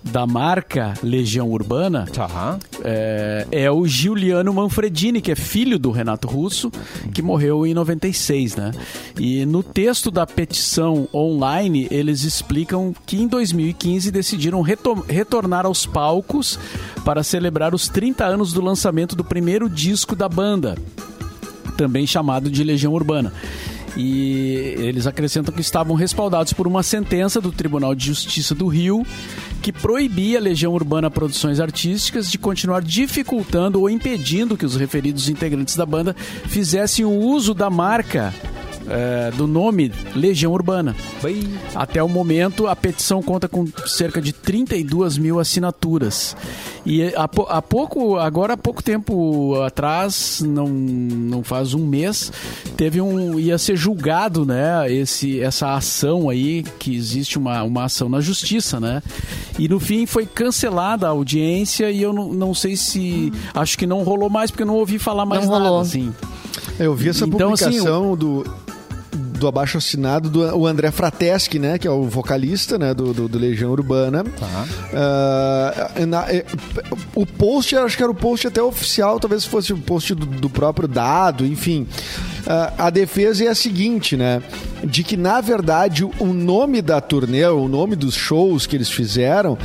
[0.02, 2.58] da marca Legião Urbana Tá.
[2.84, 6.70] é, é o Giuliano Manfredini, que é filho do Renato Russo,
[7.14, 8.72] que morreu em 96, né?
[9.18, 15.86] E no texto da petição online, eles explicam que em 2015 decidiram reto- retornar aos
[15.86, 16.58] palcos
[17.04, 20.76] para celebrar os 30 anos do lançamento do primeiro disco da banda
[21.76, 23.32] também chamado de Legião Urbana.
[23.96, 29.06] E eles acrescentam que estavam respaldados por uma sentença do Tribunal de Justiça do Rio
[29.62, 35.30] que proibia a Legião Urbana Produções Artísticas de continuar dificultando ou impedindo que os referidos
[35.30, 36.14] integrantes da banda
[36.46, 38.34] fizessem o uso da marca
[38.88, 40.94] eh, do nome Legião Urbana.
[41.74, 46.36] Até o momento, a petição conta com cerca de 32 mil assinaturas.
[46.84, 52.32] E há, há pouco, agora há pouco tempo atrás, não, não faz um mês,
[52.76, 53.38] teve um.
[53.40, 54.90] ia ser julgado, né?
[54.92, 59.02] Esse, essa ação aí, que existe uma, uma ação na justiça, né?
[59.58, 63.32] E no fim foi cancelada a audiência e eu não, não sei se.
[63.52, 65.80] Acho que não rolou mais, porque eu não ouvi falar mais Não nada, rolou.
[65.80, 66.14] assim.
[66.78, 68.44] Eu vi essa Então, assim, publicação do
[69.36, 73.28] do abaixo assinado do o André Frateschi, né, que é o vocalista, né, do, do,
[73.28, 74.24] do Legião Urbana.
[74.94, 76.44] Ah, na- eh,
[77.14, 80.48] o post, acho que era o post até oficial, talvez fosse o post do, do
[80.50, 81.86] próprio dado, enfim.
[82.46, 84.42] Ah, a defesa é a seguinte, né,
[84.84, 89.58] de que na verdade o nome da turnê, o nome dos shows que eles fizeram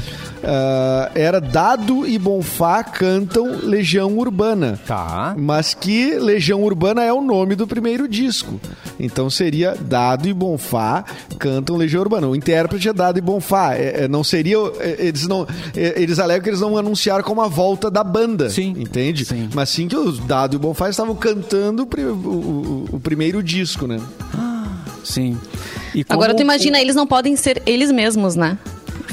[0.43, 4.79] ah, era Dado e Bonfá cantam Legião Urbana.
[4.87, 5.35] Tá.
[5.37, 8.59] Mas que Legião Urbana é o nome do primeiro disco.
[9.03, 11.03] Então seria Dado e Bonfá
[11.39, 12.27] cantam Legião Urbana.
[12.27, 13.73] O intérprete é Dado e Bonfá.
[13.75, 14.57] É, é, não seria.
[14.79, 15.47] é, eles não.
[15.75, 18.49] é, eles alegam que eles não anunciaram como a volta da banda.
[18.49, 18.75] Sim.
[18.77, 19.25] Entende?
[19.25, 19.49] Sim.
[19.53, 23.99] Mas sim que os Dado e Bonfá estavam cantando o, o- o- primeiro disco, né?
[25.03, 25.37] Sim.
[25.95, 28.57] E Agora tu imagina, eles não podem ser eles mesmos, né?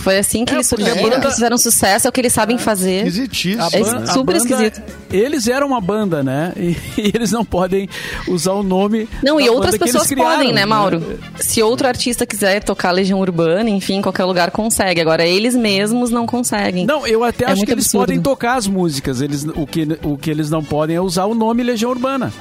[0.08, 2.32] Foi assim que É, eles surgiram, banda- que eles fizeram sucesso, é o que eles
[2.32, 3.06] sabem fazer.
[3.06, 3.62] Existíssimo.
[3.62, 4.82] A É ban- a super banda- esquisito.
[5.10, 6.52] Eles eram uma banda, né?
[6.58, 7.88] E, e eles não podem
[8.26, 9.06] usar o nome.
[9.22, 11.02] Não, da e outras banda pessoas criaram, podem, né, Mauro?
[11.38, 14.98] Se outro artista quiser tocar Legião Urbana, enfim, em qualquer lugar consegue.
[15.00, 16.86] Agora, eles mesmos não conseguem.
[16.86, 18.06] Não, eu até É acho que eles absurdo.
[18.06, 19.20] podem tocar as músicas.
[19.20, 22.32] Eles, o, que, o que eles não podem é usar o nome Legião Urbana.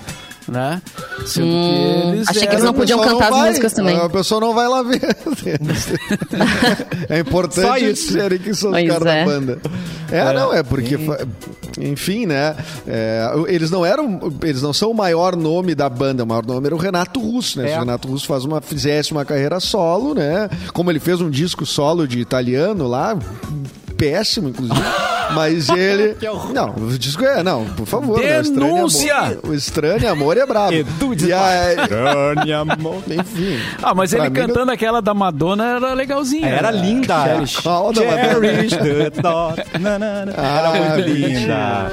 [0.47, 0.81] Né?
[1.25, 2.21] Sendo que eles.
[2.21, 3.97] Hum, achei que eles não podiam cantar as vai, músicas também.
[3.97, 5.01] A pessoa não vai lá ver.
[7.10, 7.86] é importante isso.
[7.86, 9.19] eles serem que são os caras é.
[9.19, 9.60] da banda.
[10.10, 10.97] É, não, é porque.
[11.79, 12.55] Enfim, né?
[12.88, 14.19] é, eles não eram.
[14.41, 16.23] Eles não são o maior nome da banda.
[16.23, 17.67] O maior nome era o Renato Russo, né?
[17.67, 17.77] Se É.
[17.77, 20.49] o Renato Russo faz uma, fizesse uma carreira solo, né?
[20.73, 23.17] Como ele fez um disco solo de italiano lá.
[23.97, 24.79] Péssimo, inclusive.
[25.33, 26.15] Mas ele.
[26.53, 27.43] Não, o disco é.
[27.43, 28.19] Não, por favor.
[28.19, 28.37] né?
[28.37, 29.15] O Estranho Denúncia!
[29.17, 30.73] Amor- O estranho amor é brabo.
[30.73, 33.01] Edu de Dani, amor.
[33.07, 33.59] enfim.
[33.81, 36.47] Ah, mas ele mim, cantando aquela da Madonna era legalzinha.
[36.47, 37.23] Era linda.
[37.23, 37.57] Cherish.
[37.61, 38.47] Qual da Madonna?
[38.47, 39.63] Cherish the thought.
[39.79, 39.97] Na.
[39.97, 41.91] Era Ah, muito linda.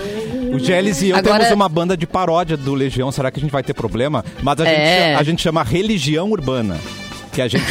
[0.54, 3.10] O Geles e eu Agora- temos uma banda de paródia do Legião.
[3.10, 4.24] Será que a gente vai ter problema?
[4.42, 5.08] Mas a, É.
[5.08, 6.76] gente, a gente chama Religião Urbana.
[7.34, 7.64] Que a gente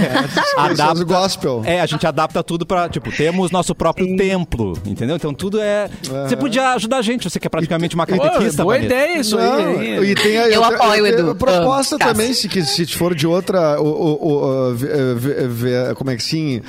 [0.56, 1.04] Faz adapta.
[1.06, 1.62] gospel.
[1.66, 5.16] É, a gente adapta tudo pra, tipo, temos nosso próprio templo, entendeu?
[5.16, 5.90] Então tudo é.
[6.28, 8.94] Você podia ajudar a gente, você que é praticamente uma catequista, boa Vanessa.
[8.94, 10.12] ideia isso Não, aí.
[10.12, 11.36] e tem a, Eu apoio, Edu.
[11.36, 12.42] proposta Ah, também, Cássio.
[12.44, 13.80] se, que- se for de outra.
[13.82, 16.62] o- o- o- uh, ve- ve- ve- como é que sim?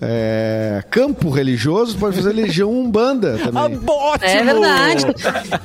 [0.00, 3.80] É, campo religioso, pode fazer Legião Umbanda Ah, também.
[3.86, 4.30] ótimo!
[4.30, 5.04] É verdade.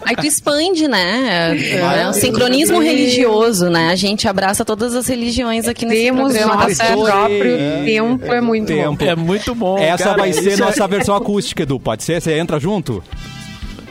[0.06, 1.56] Aí tu expande, né?
[1.58, 3.90] É, um sincronismo religioso, né?
[3.90, 6.65] A gente abraça todas as religiões aqui nesse Temos programa.
[6.68, 7.04] Nosso certo?
[7.04, 8.96] próprio tempo, é muito bom.
[8.96, 9.04] Tempo.
[9.04, 9.78] É muito bom.
[9.78, 11.80] Essa cara, vai ser é- nossa versão acústica, Edu.
[11.80, 12.22] Pode ser?
[12.22, 13.04] Você entra junto?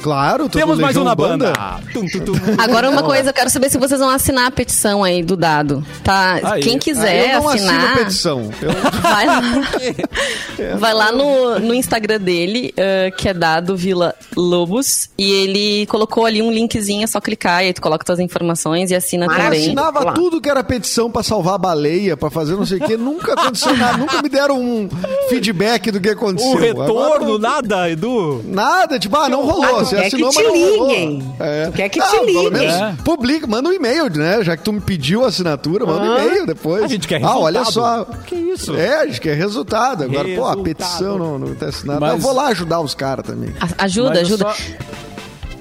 [0.04, 1.52] Claro, todo Temos mais Legião um na banda.
[1.94, 2.32] Tum, tum, tum.
[2.58, 5.82] Agora uma coisa, eu quero saber se vocês vão assinar a petição aí do dado.
[6.04, 6.40] Tá?
[6.44, 6.62] Aí.
[6.62, 7.96] Quem Ah, quiser eu não assino assinar.
[7.96, 8.50] petição.
[8.60, 9.40] Eu- Vai lá,
[10.78, 16.26] vai lá no, no Instagram dele, eh, que é dado Vila Lobos, e ele colocou
[16.26, 19.30] ali um linkzinho, é só clicar e aí tu coloca tuas informações e assina Eu
[19.30, 19.60] também.
[19.64, 20.12] assinava Olá.
[20.12, 22.96] tudo que era petição pra salvar a baleia, pra fazer não sei o quê.
[22.96, 23.96] Nunca aconteceu nada.
[23.96, 24.88] Nunca me deram um
[25.30, 26.50] feedback do que aconteceu.
[26.50, 28.42] O retorno, Agora- nada, Edu.
[28.44, 29.84] Nada, tipo, ah, não rolou.
[29.98, 30.52] Ah, tu Você quer assinou, que te
[30.96, 31.34] liguem.
[31.40, 31.66] É.
[31.66, 32.66] Tu quer que Ah, te liguem.
[32.66, 32.94] É.
[33.04, 34.42] Publica, manda um e-mail, né?
[34.42, 36.82] Já que tu me pediu a assinatura, manda um e-mail depois.
[36.84, 38.06] A gente quer Ah, olha resultado.
[38.12, 38.18] só.
[38.26, 38.74] Que isso?
[38.76, 40.04] É, a gente quer resultado.
[40.04, 40.62] Agora, pô, a Resultado.
[40.62, 42.00] petição não, não tá assinada.
[42.00, 43.50] Mas- Eu vou lá ajudar os caras também.
[43.60, 44.44] A- Ajuda, Mas ajuda.
[44.44, 44.54] só-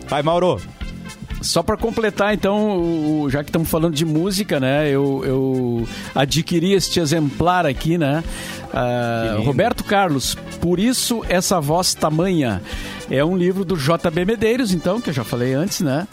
[0.08, 0.60] Vai, Mauro.
[1.42, 4.88] Só para completar, então, o- já que estamos falando de música, né?
[4.90, 8.24] Eu, eu adquiri este exemplar aqui, né?
[8.74, 12.62] Ah, Roberto Carlos, Por Isso Essa Voz Tamanha.
[13.10, 16.08] É um livro do JB Medeiros, então, que eu já falei antes, né?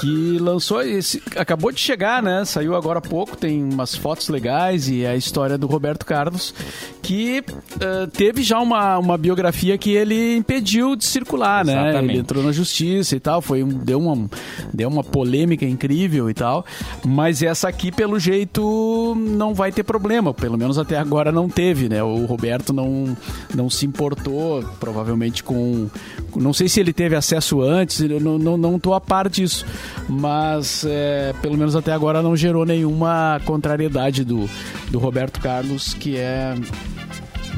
[0.00, 1.22] Que lançou esse.
[1.36, 2.44] Acabou de chegar, né?
[2.44, 6.54] Saiu agora há pouco, tem umas fotos legais e é a história do Roberto Carlos,
[7.02, 7.44] que
[7.80, 11.72] ah, teve já uma, uma biografia que ele impediu de circular, né?
[11.72, 12.12] Exatamente.
[12.12, 14.28] Ele entrou na justiça e tal, foi um, deu, uma,
[14.72, 16.64] deu uma polêmica incrível e tal.
[17.06, 20.32] Mas essa aqui, pelo jeito, não vai ter problema.
[20.32, 21.99] Pelo menos até agora não teve, né?
[22.02, 23.16] O Roberto não,
[23.54, 25.88] não se importou, provavelmente, com.
[26.36, 29.64] Não sei se ele teve acesso antes, eu não, não, não tô a par disso.
[30.08, 34.48] Mas é, pelo menos até agora não gerou nenhuma contrariedade do,
[34.90, 36.54] do Roberto Carlos, que é.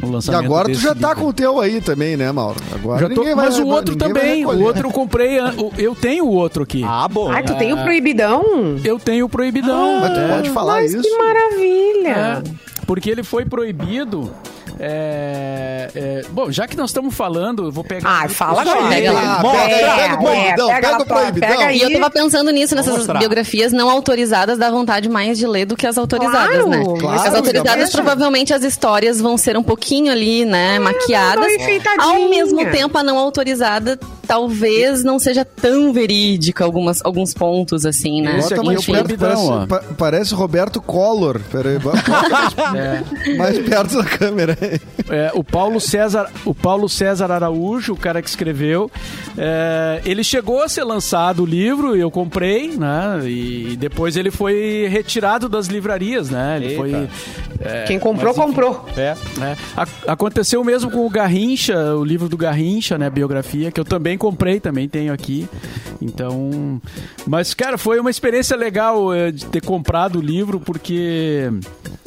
[0.03, 1.23] E lançamento agora tu já tá livro.
[1.23, 2.59] com o teu aí também, né, Mauro?
[2.75, 5.39] Agora Já tô, vai- mas o outro também, o outro eu comprei,
[5.79, 6.83] eu tenho o outro aqui.
[6.85, 7.31] Ah, bom.
[7.31, 8.43] Ai, tu tem o proibidão?
[8.83, 10.01] Eu tenho o proibidão.
[10.01, 11.03] Mas tu é, pode falar Mas isso?
[11.03, 12.43] que maravilha!
[12.45, 14.31] é, porque ele foi proibido.
[14.79, 18.07] é, é, bom, já que nós estamos falando, eu vou pegar.
[18.07, 18.87] Ai, fala agora.
[18.89, 19.37] pegar lá.
[19.39, 21.49] Ah, Mostra, pega, pega o proibidão, é, pega pega lá, o proibidão.
[21.49, 21.79] pega aí.
[21.79, 23.19] E eu tava pensando nisso, nessas mostrar.
[23.19, 26.85] biografias não autorizadas, dá vontade mais de ler do que as autorizadas, Claro, né?
[27.01, 31.43] claro, as autorizadas, provavelmente as histórias vão ser um pouquinho ali, né, maquiadas.
[31.47, 32.05] não, enfeitadinha.
[32.07, 38.23] Ao mesmo tempo, a não autorizada talvez não seja tão verídica algumas, alguns pontos, assim,
[38.23, 38.41] né?
[38.41, 39.67] Bota aqui mais o perto, parece, ó.
[39.67, 41.41] pa- parece Roberto Collor.
[41.51, 41.99] Peraí, bota
[42.77, 43.03] É,
[43.37, 44.57] mais perto da câmera.
[45.11, 48.91] é, o Paulo César, o Paulo César Araújo, o cara que escreveu,
[49.37, 53.21] é, ele chegou a ser lançado o livro, eu comprei, né?
[53.25, 56.57] E depois ele foi retirado das livrarias, né?
[56.57, 56.77] Ele Eita.
[56.77, 57.09] foi.
[57.61, 58.87] é, Quem comprou, comprou.
[58.97, 59.15] É.
[59.41, 63.85] É, a- aconteceu mesmo com o Garrincha, o livro do Garrincha, né, biografia, que eu
[63.85, 65.49] também comprei, também tenho aqui.
[66.01, 66.81] Então,
[67.27, 71.49] mas cara, foi uma experiência legal é, de ter comprado o livro porque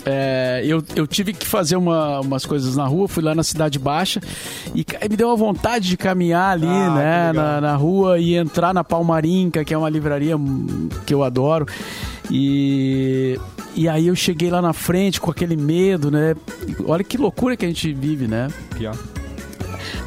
[0.06, 3.80] é, eu, eu tive que fazer uma- umas coisas na rua, fui lá na Cidade
[3.80, 4.20] Baixa
[4.76, 8.74] e me deu uma vontade de caminhar ali, Ah, né, na, na rua e entrar
[8.74, 11.66] na Palmarinca, que é uma livraria hum, que eu adoro.
[12.30, 13.40] E,
[13.76, 16.36] e aí eu cheguei lá na frente com aquele medo, né?
[16.86, 18.48] Olha que loucura que a gente vive, né?
[18.86, 18.94] Ó.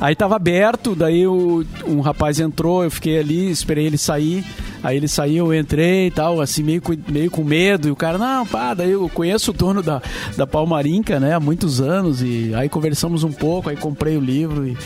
[0.00, 4.44] Aí tava aberto, daí o, um rapaz entrou, eu fiquei ali, esperei ele sair.
[4.82, 7.88] Aí ele saiu, eu entrei e tal, assim, meio, com- meio com medo.
[7.88, 10.00] E o cara, não, pá, daí eu conheço o dono da,
[10.36, 12.22] da Palmarinca, né, há muitos anos.
[12.22, 14.76] E aí conversamos um pouco, aí comprei o livro e,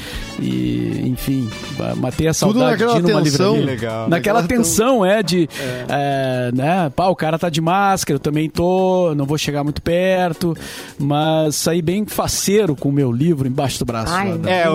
[0.41, 1.49] e, enfim,
[1.97, 3.55] matei a Tudo saudade naquela de ir numa tensão.
[3.55, 3.75] livraria.
[3.75, 4.09] Legal.
[4.09, 5.49] Naquela Naquela tensão, é, de,
[5.89, 9.83] é, né, pá, o cara tá de máscara, eu também tô, não vou chegar muito
[9.83, 10.57] perto,
[10.99, 14.13] mas saí bem faceiro com o meu livro embaixo do braço.
[14.13, 14.61] Ai, né?
[14.61, 14.71] É, é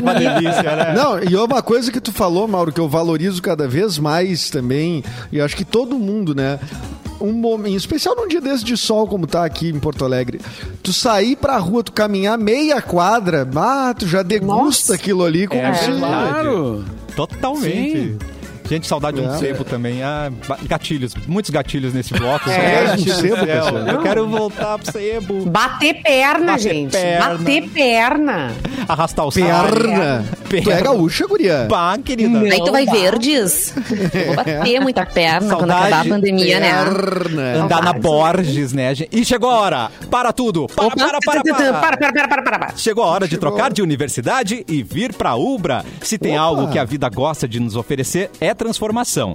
[0.00, 0.94] uma delícia, né?
[0.96, 5.02] Não, e uma coisa que tu falou, Mauro, que eu valorizo cada vez mais também,
[5.32, 6.58] e acho que todo mundo, né?
[7.20, 10.40] Um momento, em especial num dia desse de sol, como tá aqui em Porto Alegre,
[10.82, 14.94] tu sair pra rua, tu caminhar meia quadra, ah, tu já degusta Nossa.
[14.94, 15.90] aquilo ali como É se...
[15.92, 16.84] Claro.
[17.16, 17.92] Totalmente.
[17.98, 18.18] Sim.
[18.68, 19.38] Gente, saudade de um É.
[19.38, 20.02] sebo também.
[20.02, 20.30] Ah,
[20.66, 22.48] gatilhos, muitos gatilhos nesse bloco.
[22.48, 22.94] É.
[22.96, 23.36] Deus do Sebo.
[23.90, 25.44] Eu quero voltar pro sebo.
[25.46, 26.92] Bater perna, Bater gente.
[26.92, 27.28] perna.
[27.38, 28.52] Bater perna.
[28.88, 29.46] Arrastar o saco.
[29.46, 30.24] Perna.
[30.48, 30.80] Tu é Perna.
[30.82, 31.66] gaúcha, guria?
[31.68, 32.38] Pá, querida.
[32.38, 33.74] Aí tu vai verdes.
[34.14, 35.86] Eu vou bater muita perna quando Saudade.
[35.92, 36.70] acabar a pandemia, né?
[36.84, 37.64] Perna.
[37.64, 37.92] Andar na.
[37.94, 39.08] Borges, né, gente?
[39.12, 39.90] E chegou a hora.
[40.10, 40.66] Para tudo.
[40.68, 40.96] Para, Opa.
[40.96, 41.54] para, para, para.
[41.54, 42.76] Para, para, para, para, para, para.
[42.76, 43.50] Chegou a hora de Chegou.
[43.50, 45.84] trocar de universidade e vir pra Ubra.
[46.02, 46.42] Se tem Opa.
[46.42, 49.32] algo que a vida gosta de nos oferecer, é transformação.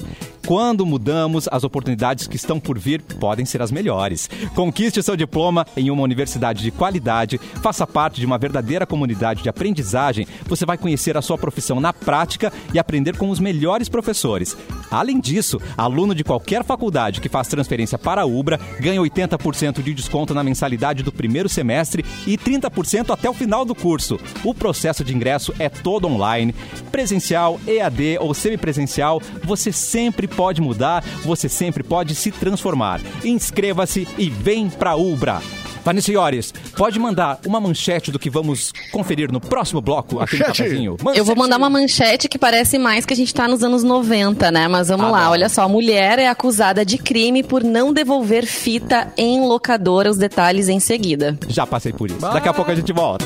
[0.49, 4.27] Quando mudamos, as oportunidades que estão por vir podem ser as melhores.
[4.55, 9.49] Conquiste seu diploma em uma universidade de qualidade, faça parte de uma verdadeira comunidade de
[9.49, 10.25] aprendizagem.
[10.47, 14.57] Você vai conhecer a sua profissão na prática e aprender com os melhores professores.
[14.89, 19.93] Além disso, aluno de qualquer faculdade que faz transferência para a Ubra ganha 80% de
[19.93, 24.19] desconto na mensalidade do primeiro semestre e 30% até o final do curso.
[24.43, 26.55] O processo de ingresso é todo online,
[26.91, 29.21] presencial, EAD ou semipresencial.
[29.43, 33.01] Você sempre pode mudar, você sempre pode se transformar.
[33.25, 35.41] Inscreva-se e vem pra Ubra.
[35.83, 40.47] Vanessa Iores, pode mandar uma manchete do que vamos conferir no próximo bloco aqui no
[40.47, 40.63] Manchete.
[40.63, 40.95] cafezinho?
[41.13, 44.49] Eu vou mandar uma manchete que parece mais que a gente tá nos anos 90,
[44.49, 44.67] né?
[44.69, 45.31] Mas vamos Ah, lá, não.
[45.31, 45.67] olha só.
[45.67, 50.09] Mulher é acusada de crime por não devolver fita em locadora.
[50.09, 51.37] Os detalhes em seguida.
[51.49, 52.19] Já passei por isso.
[52.19, 53.25] Daqui a pouco a gente volta.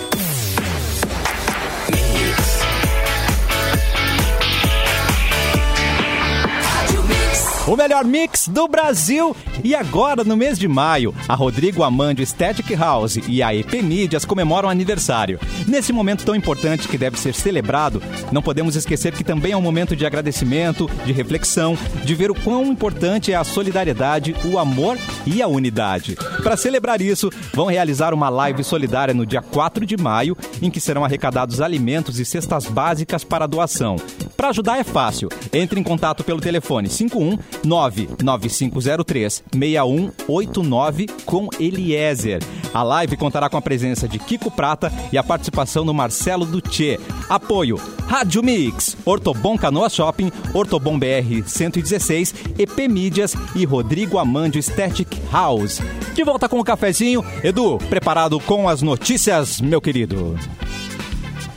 [7.65, 9.35] O melhor mix do Brasil.
[9.63, 14.25] E agora, no mês de maio, a Rodrigo Amandio Static House e a EP Mídias
[14.25, 15.39] comemoram aniversário.
[15.67, 19.61] Nesse momento tão importante que deve ser celebrado, não podemos esquecer que também é um
[19.61, 24.97] momento de agradecimento, de reflexão, de ver o quão importante é a solidariedade, o amor
[25.25, 26.15] e a unidade.
[26.41, 30.81] Para celebrar isso, vão realizar uma live solidária no dia 4 de maio, em que
[30.81, 33.95] serão arrecadados alimentos e cestas básicas para doação.
[34.35, 35.29] Para ajudar é fácil.
[35.53, 42.41] Entre em contato pelo telefone 51 99503 6189 com Eliezer.
[42.73, 46.99] A live contará com a presença de Kiko Prata e a participação do Marcelo Dutê.
[47.29, 55.17] Apoio Rádio Mix, Ortobon Canoa Shopping, Ortobon BR 116, EP Mídias e Rodrigo Amandio Static
[55.31, 55.81] House.
[56.13, 57.23] De volta com o cafezinho.
[57.43, 60.37] Edu, preparado com as notícias, meu querido?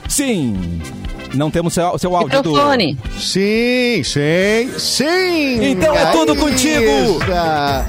[0.07, 0.81] Sim.
[1.33, 2.37] Não temos seu, seu áudio.
[2.37, 2.97] Microfone.
[3.19, 5.71] Sim, sim, sim!
[5.71, 7.19] Então é tudo contigo.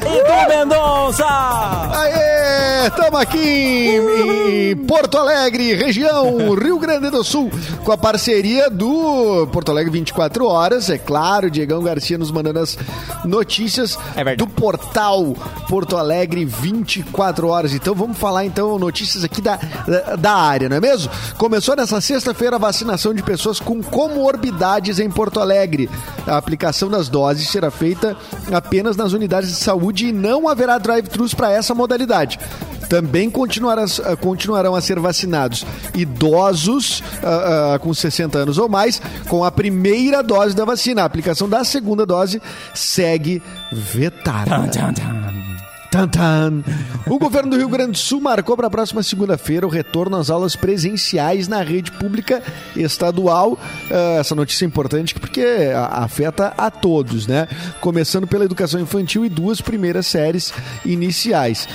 [0.02, 1.24] Edu Mendonça!
[1.24, 7.50] Aê, estamos aqui em, em Porto Alegre, região Rio Grande do Sul,
[7.84, 12.76] com a parceria do Porto Alegre 24 Horas, é claro, Diegão Garcia nos mandando as
[13.24, 15.34] notícias É do portal
[15.68, 17.72] Porto Alegre 24 Horas.
[17.72, 21.10] Então vamos falar então notícias aqui da, da, da área, não é mesmo?
[21.36, 25.90] Começou nessa sexta-feira a vacinação de pessoas com comorbidades em Porto Alegre.
[26.26, 28.16] A aplicação das doses será feita
[28.50, 32.40] apenas nas unidades de saúde e não haverá drive-thrus para essa modalidade.
[32.88, 39.52] Também continuarão a ser vacinados idosos ah, ah, com 60 anos ou mais com a
[39.52, 41.02] primeira dose da vacina.
[41.02, 42.40] A aplicação da segunda dose
[42.74, 44.66] segue vetada.
[44.68, 45.17] Tan,
[45.90, 46.62] tan.
[47.06, 50.30] O governo do Rio Grande do Sul marcou para a próxima segunda-feira o retorno às
[50.30, 52.42] aulas presenciais na rede pública
[52.76, 53.58] estadual.
[53.90, 55.44] Ah, essa notícia é importante porque
[55.90, 57.48] afeta a todos, né?
[57.80, 60.52] Começando pela educação infantil e duas primeiras séries
[60.84, 61.68] iniciais.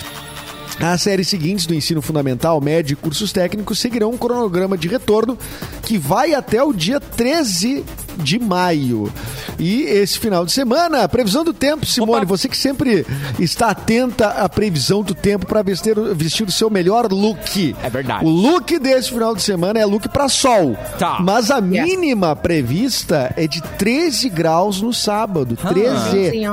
[0.79, 5.37] As séries seguintes do ensino fundamental, médio e cursos técnicos seguirão um cronograma de retorno
[5.83, 7.83] que vai até o dia 13
[8.17, 9.11] de maio.
[9.59, 12.25] E esse final de semana, a previsão do tempo, Simone, Opa.
[12.25, 13.05] você que sempre
[13.39, 17.75] está atenta à previsão do tempo para vestir, vestir o seu melhor look.
[17.83, 18.25] É verdade.
[18.25, 20.75] O look desse final de semana é look para sol.
[20.97, 21.17] Tá.
[21.21, 25.55] Mas a mínima prevista é de 13 graus no sábado.
[25.55, 26.43] 13.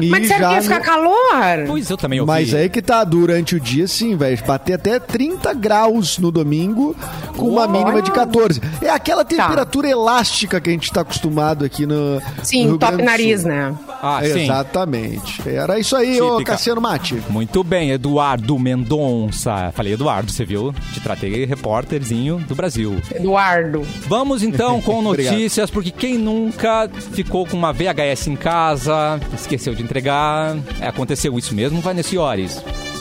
[0.00, 1.66] E Mas sério que ia ficar no- calor?
[1.66, 2.30] Pois eu também ouvi.
[2.32, 6.96] mas aí que tá, durante o dia sim, vai bater até 30 graus no domingo,
[7.36, 8.60] com uma mínima de 14.
[8.82, 12.20] É aquela temperatura elástica que a gente tá acostumado aqui no.
[12.42, 13.74] Sim, no Rio top nariz, né?
[14.02, 14.42] Ah, sim.
[14.42, 15.48] Exatamente.
[15.48, 16.52] Era isso aí, ô Típica.
[16.52, 17.22] Cassiano Mate.
[17.28, 19.72] Muito bem, Eduardo Mendonça.
[19.74, 20.74] Falei Eduardo, você viu?
[20.92, 23.00] Te tratei repórterzinho do Brasil.
[23.14, 23.82] Eduardo.
[24.06, 29.82] Vamos então com notícias, porque quem nunca ficou com uma VHS em casa, esqueceu de
[29.82, 32.10] entregar, é, aconteceu isso mesmo, Vanessa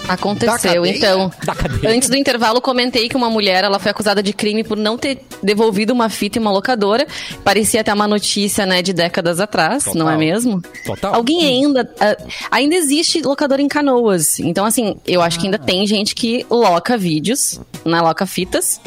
[0.09, 1.31] Da Aconteceu, então.
[1.45, 1.93] Da cadeia.
[1.93, 5.21] Antes do intervalo, comentei que uma mulher ela foi acusada de crime por não ter
[5.43, 7.05] devolvido uma fita em uma locadora.
[7.43, 9.99] Parecia até uma notícia, né, de décadas atrás, Total.
[9.99, 10.61] não é mesmo?
[10.83, 11.13] Total.
[11.13, 11.93] Alguém ainda.
[11.99, 12.17] ah,
[12.49, 14.39] ainda existe locadora em canoas.
[14.39, 18.81] Então, assim, eu acho que ainda tem gente que loca vídeos, né, loca fitas.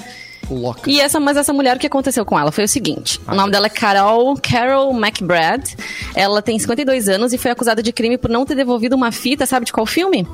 [0.53, 0.91] Loca.
[0.91, 2.53] E essa, mas essa mulher, o que aconteceu com ela?
[2.53, 5.77] Foi o seguinte: o nome dela é Carol, Carol McBride.
[6.15, 9.47] Ela tem 52 anos e foi acusada de crime por não ter devolvido uma fita,
[9.47, 10.27] sabe de qual filme?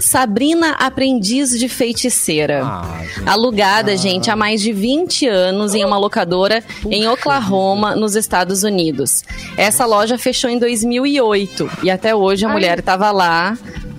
[0.00, 2.62] Sabrina Aprendiz de Feiticeira.
[2.64, 3.28] Ah, gente.
[3.28, 9.24] Alugada, gente, há mais de 20 anos em uma locadora em Oklahoma, nos Estados Unidos.
[9.56, 13.56] Essa loja fechou em 2008 e até hoje a mulher estava lá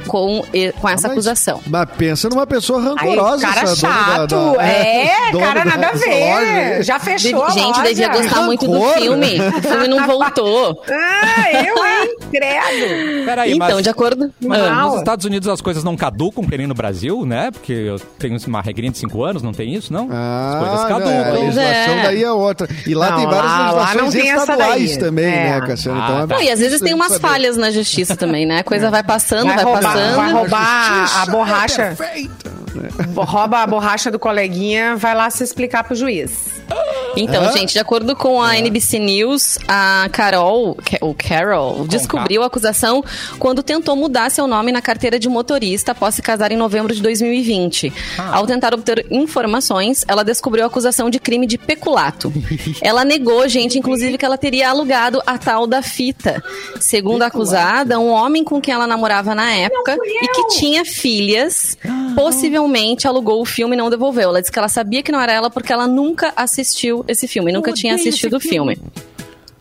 [0.07, 0.41] com,
[0.79, 1.61] com essa Mas- acusação.
[1.67, 3.47] Mas pensa numa pessoa Aí, rancorosa.
[3.47, 4.27] cara essa dona chato.
[4.35, 6.05] da- da- é, dona cara, da- nada a ver.
[6.05, 6.83] loja aí.
[6.83, 7.83] Já fechou a gente, loja.
[7.83, 8.93] devia gostar muito do Rancor.
[9.01, 9.39] filme.
[9.41, 10.81] O filme não voltou.
[11.29, 12.15] Ah, eu, hein?
[12.31, 13.25] Credo.
[13.25, 13.83] Peraí, então, mas...
[13.83, 14.31] de acordo.
[14.41, 14.83] Mas Ah.
[14.83, 17.51] nos Estados Unidos as coisas não caducam, que nem no Brasil, né?
[17.51, 20.07] Porque eu tenho uma regrinha de 5 anos, não tem isso, não?
[20.11, 21.41] Ah, as coisas não, é, a caducam.
[21.43, 22.03] legislação É.
[22.03, 22.67] daí é outra.
[22.85, 25.59] E lá Não, tem várias lá- lá legislações não tem essa estaduais também, É.
[25.59, 25.99] né, Cassiano?
[26.01, 26.43] Ah, Então, é tá.
[26.43, 28.59] E às vezes tem umas falhas na justiça também, né?
[28.59, 30.15] A coisa vai passando, vai, Vai roubar, passando.
[30.15, 31.81] vai roubar a borracha.
[31.83, 33.21] é.
[33.23, 36.56] Rouba a borracha do coleguinha, vai lá se explicar pro juiz.
[37.15, 37.51] Então, Hã?
[37.51, 43.03] gente, de acordo com a NBC News, a Carol, Ca- o Carol, descobriu a acusação
[43.39, 47.01] quando tentou mudar seu nome na carteira de motorista após se casar em novembro de
[47.01, 47.91] 2020.
[48.31, 52.31] Ao tentar obter informações, ela descobriu a acusação de crime de peculato.
[52.81, 56.43] ela negou, gente, inclusive, que ela teria alugado a tal da fita.
[56.79, 61.75] Segundo a acusada, um homem com quem ela namorava na época e que tinha filhas,
[62.15, 64.29] possivelmente alugou o filme e não devolveu.
[64.29, 66.31] Ela disse que ela sabia que não era ela porque ela nunca
[66.61, 68.77] assistiu esse filme, nunca tinha assistido o filme.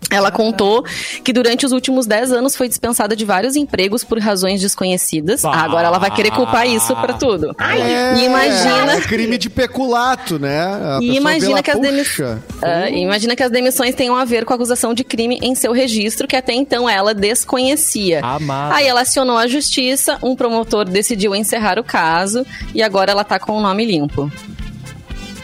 [0.08, 0.84] Ela contou
[1.24, 5.42] que durante os últimos 10 anos foi dispensada de vários empregos por razões desconhecidas.
[5.42, 5.50] Bah.
[5.52, 7.52] Agora ela vai querer culpar isso pra tudo.
[7.58, 8.92] É, e imagina.
[8.92, 10.60] É crime de peculato, né?
[10.62, 14.44] A E imagina que, as demi- "Puxa, Ah, imagina que as demissões tenham a ver
[14.44, 18.20] com a acusação de crime em seu registro, que até então ela desconhecia.
[18.22, 18.76] Amada.
[18.76, 23.40] Aí ela acionou a justiça, um promotor decidiu encerrar o caso e agora ela tá
[23.40, 24.30] com o nome limpo.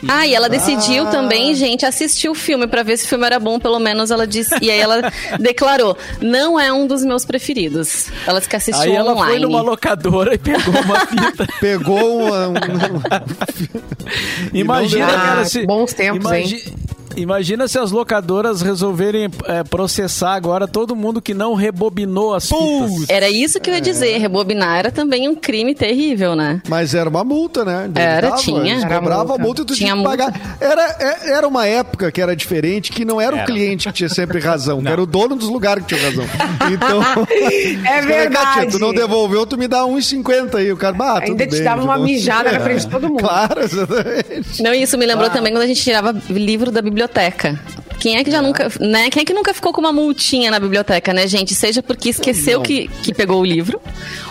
[0.09, 3.39] Ah, e ela decidiu também, gente, assistir o filme pra ver se o filme era
[3.39, 4.55] bom, pelo menos ela disse.
[4.61, 8.07] E aí ela declarou: não é um dos meus preferidos.
[8.27, 9.31] Ela disse que assistiu Aí ela online.
[9.31, 11.47] foi numa locadora e pegou uma fita.
[11.61, 12.53] Pegou um, um-
[14.53, 15.15] Imagina, deu.
[15.17, 15.67] cara, Ah, se...
[15.67, 16.31] bons tempos,
[17.17, 23.09] Imagina se as locadoras resolverem é, processar agora todo mundo que não rebobinou as fitas.
[23.09, 24.19] Era isso que eu ia dizer.
[24.19, 26.61] Rebobinar era também um crime terrível, né?
[26.69, 27.85] Mas era uma multa, né?
[27.85, 28.73] Eles Era, davam, tinha.
[28.73, 29.43] Eles Era cobravam multa.
[29.43, 30.57] a multa e tu tinha, Tinha pagar.
[30.61, 33.47] Era, é- era uma época que era diferente, que não era, o Era.
[33.47, 36.25] cliente que tinha sempre razão, que era o dono dos lugares que tinha razão.
[36.73, 37.03] Então,
[37.33, 38.71] É os caras, "Gatinha, verdade.
[38.73, 40.73] tu não devolveu, tu me dá 1,50 aí.
[40.73, 42.53] O cara, bah, tudo Ainda te bem, dava uma mijada 1,50.
[42.53, 43.21] na frente de todo mundo.
[43.23, 44.63] Claro, exatamente.
[44.63, 47.02] Não, isso me lembrou também quando a gente tirava livro da biblioteca.
[48.01, 49.09] Quem é que já nunca, né?
[49.11, 51.55] Quem é que nunca ficou com uma multinha na biblioteca, né, gente?
[51.55, 52.65] Seja porque esqueceu Não.
[52.65, 53.81] que, que pegou o livro,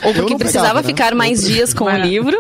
[0.04, 0.88] ou porque precisava pegava, né?
[0.90, 2.38] ficar mais dias com o livro,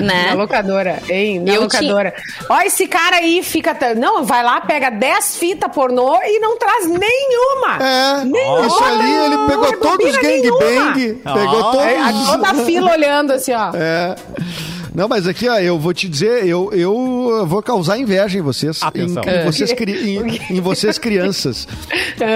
[0.00, 0.34] Na né?
[0.34, 1.40] locadora, hein?
[1.40, 2.14] Na Eu locadora.
[2.48, 3.74] Ó, esse cara aí fica.
[3.74, 7.76] t- Não, vai lá, pega 10 fitas pornô e não traz nenhuma.
[7.78, 8.66] É, Nenhuma.
[8.66, 13.32] isso ali, ele pegou todos os gangbang, pegou todos É, a- toda a fila olhando
[13.34, 13.72] assim, ó.
[13.74, 14.14] É.
[14.94, 18.82] Não, mas aqui, ó, eu vou te dizer, eu, eu vou causar inveja em vocês.
[18.82, 19.22] Atenção.
[19.24, 20.16] Em, em vocês, cri-
[20.50, 21.66] em, em vocês crianças.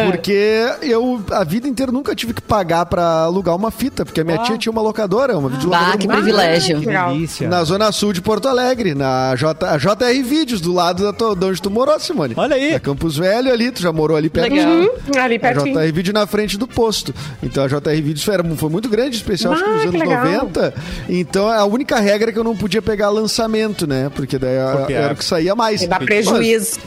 [0.06, 4.24] Porque eu, a vida inteira, nunca tive que pagar pra alugar uma fita, porque a
[4.24, 6.80] minha tia tinha uma locadora, uma videolocadora Ah, que privilégio.
[6.80, 11.12] Que na zona sul de Porto Alegre, na J, a JR Vídeos, do lado da
[11.12, 12.34] tua- de onde tu morou, Simone.
[12.36, 12.72] Olha aí.
[12.72, 14.52] Na Campus Velho ali, tu já morou ali perto.
[14.52, 14.70] Legal.
[14.72, 14.88] Hum,
[15.18, 15.74] ali A pertinho.
[15.78, 17.14] JR Vídeo na frente do posto.
[17.42, 19.88] Então a JR Vídeos foi, era- foi muito grande, especial acho que Ah, nos que
[19.88, 20.24] anos legal.
[20.24, 20.74] 90.
[21.08, 24.10] Então a única regra é que eu não podia pegar lançamento, né?
[24.14, 25.86] Porque daí Porque era é- o que saía mais.
[25.86, 26.78] Dá prejuízo.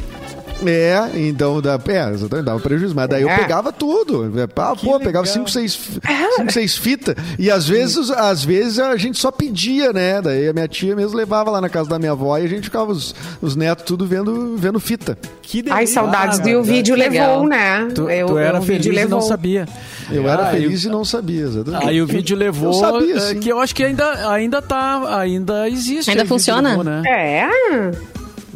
[0.65, 2.93] É, então dá, é, exatamente, dava prejuízo.
[2.93, 3.37] Mas daí eu É.
[3.37, 4.37] pegava tudo.
[4.41, 6.01] É, pá, pô, pegava cinco, seis, fi-
[6.35, 7.15] cinco, seis fitas.
[7.37, 10.21] E às vezes, às vezes a gente só pedia, né?
[10.21, 12.63] Daí a minha tia mesmo levava lá na casa da minha avó e a gente
[12.65, 15.17] ficava os, os netos tudo vendo, vendo fita.
[15.41, 15.77] Que delícia.
[15.79, 16.39] Ai, saudades.
[16.39, 16.49] cara.
[16.51, 17.29] e o vídeo Legal.
[17.35, 17.87] levou, né?
[17.95, 19.65] Tu, Eu- tu era o vídeo feliz e não sabia.
[20.11, 21.87] Eu era Ah, feliz e não sabia, exatamente.
[21.87, 23.39] Aí o vídeo levou, Eu sabia, eh, sim.
[23.39, 26.09] que eu acho que ainda, ainda tá, ainda existe.
[26.09, 26.69] Ainda funciona?
[26.69, 27.01] levou, né?
[27.07, 27.45] É.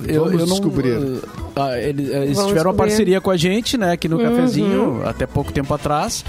[0.08, 1.20] Eu, Vamos eu não, descobrir.
[1.56, 5.52] Ah, eles, eles tiveram uma parceria com a gente, né, aqui no cafezinho, até pouco
[5.52, 6.24] tempo atrás.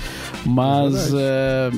[0.46, 1.70] Mas é,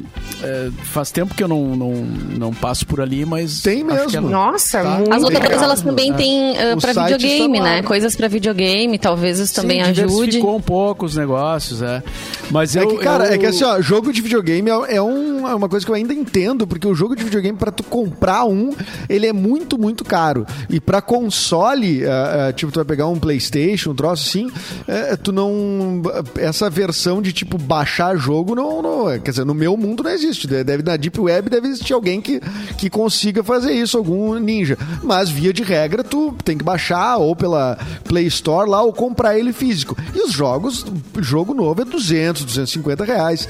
[0.43, 1.93] é, faz tempo que eu não, não,
[2.39, 3.63] não passo por ali, mas.
[3.63, 4.11] Tem acho mesmo.
[4.11, 4.91] que ela- Nossa, Tá.
[4.97, 7.77] muito As locadoras, elas também têm uh, O pra site videogame, está lá.
[7.77, 7.83] né?
[7.83, 10.41] Coisas pra videogame, talvez isso também Sim, ajude.
[10.41, 12.03] um pouco os negócios, é.
[12.51, 15.03] Mas É eu, que, cara, eu- é que assim, ó, jogo de videogame é, é
[15.03, 17.83] um- é uma coisa que eu ainda entendo, porque o jogo de videogame, pra tu
[17.85, 18.73] comprar um,
[19.09, 20.45] ele é muito, muito caro.
[20.69, 24.51] E pra console, ah, ah, tipo, tu vai pegar um Playstation, um troço assim,
[24.89, 26.03] eh, tu não...
[26.39, 29.07] Essa versão de, tipo, baixar jogo, não, não...
[29.21, 30.47] Quer dizer, no meu mundo não existe.
[30.47, 32.41] Deve, na Deep Web deve existir alguém que,
[32.79, 34.77] que consiga fazer isso, algum ninja.
[35.03, 39.39] Mas, via de regra, tu tem que baixar ou pela Play Store lá, ou comprar
[39.39, 39.97] ele físico.
[40.15, 40.85] E os jogos,
[41.21, 43.49] jogo novo é 200, 250 reais.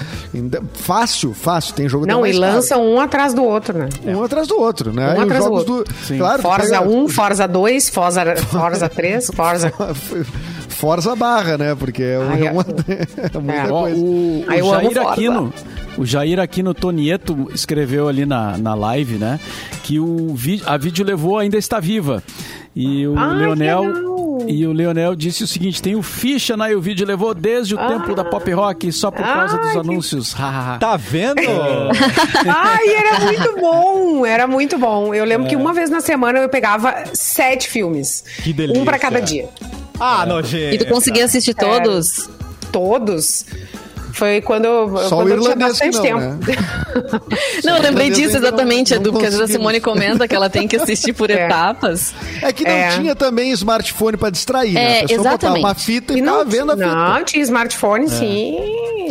[0.74, 1.74] Fácil, fácil.
[1.74, 2.82] Tem jogo Não, e mais caro.
[2.82, 3.89] um atrás do outro, né?
[4.05, 5.11] Um atrás do outro, né?
[5.11, 5.84] Um E os atrás do outro.
[6.16, 9.72] Claro, tu Forza pega- 1, Forza 2, Forza, Forza 3, Forza...
[10.68, 11.74] Forza barra, né?
[11.74, 13.07] Porque é, Ai, uma, é-
[13.37, 13.70] é muita É.
[13.72, 14.01] Ó, coisa.
[14.01, 15.09] o, o Jair.
[15.09, 15.53] Aquino,
[15.99, 19.41] o Jair Aquino Tonieto escreveu ali na, na live, né?
[19.83, 20.35] Que o
[20.66, 22.22] a vídeo levou ainda está viva.
[22.74, 24.16] E o Ai, que Leonel legal.
[24.49, 27.79] E o Leonel disse o seguinte: tem o ficha na o vídeo levou desde o
[27.79, 30.35] tempo da pop rock só por causa dos que- anúncios.
[30.81, 31.41] Tá vendo?
[32.47, 35.15] Ai, era muito bom, era muito bom.
[35.15, 38.25] Eu lembro que uma vez na semana eu pegava sete filmes.
[38.43, 38.81] Que delícia.
[38.81, 39.49] Um pra cada dia.
[39.99, 40.75] ah, nojento.
[40.75, 42.29] E tu conseguia assistir todos?
[42.73, 43.47] Todos.
[44.17, 46.21] Foi quando, eu- Só quando o eu tinha bastante não, tempo.
[46.21, 46.39] né?
[47.64, 49.59] Não, eu lembrei disso ainda não- exatamente, não Edu, porque às vezes a.
[49.59, 51.45] Simone comenta que ela tem que assistir por É.
[51.45, 52.14] etapas.
[52.43, 52.89] É que não É.
[52.99, 54.81] tinha também smartphone pra distrair, né?
[54.81, 55.41] É, A pessoa exatamente.
[55.41, 56.87] botava uma fita e, E não, vendo a fita.
[56.95, 58.57] não, tinha smartphone, sim.